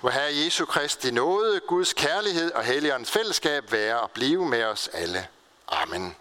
hvor 0.00 0.10
Herre 0.10 0.36
Jesu 0.44 0.64
Kristi 0.64 1.10
nåde, 1.10 1.60
Guds 1.60 1.92
kærlighed 1.92 2.52
og 2.52 2.64
Helligåndens 2.64 3.10
fællesskab 3.10 3.72
være 3.72 4.00
og 4.00 4.10
blive 4.10 4.48
med 4.48 4.64
os 4.64 4.88
alle. 4.92 5.26
Amen. 5.68 6.16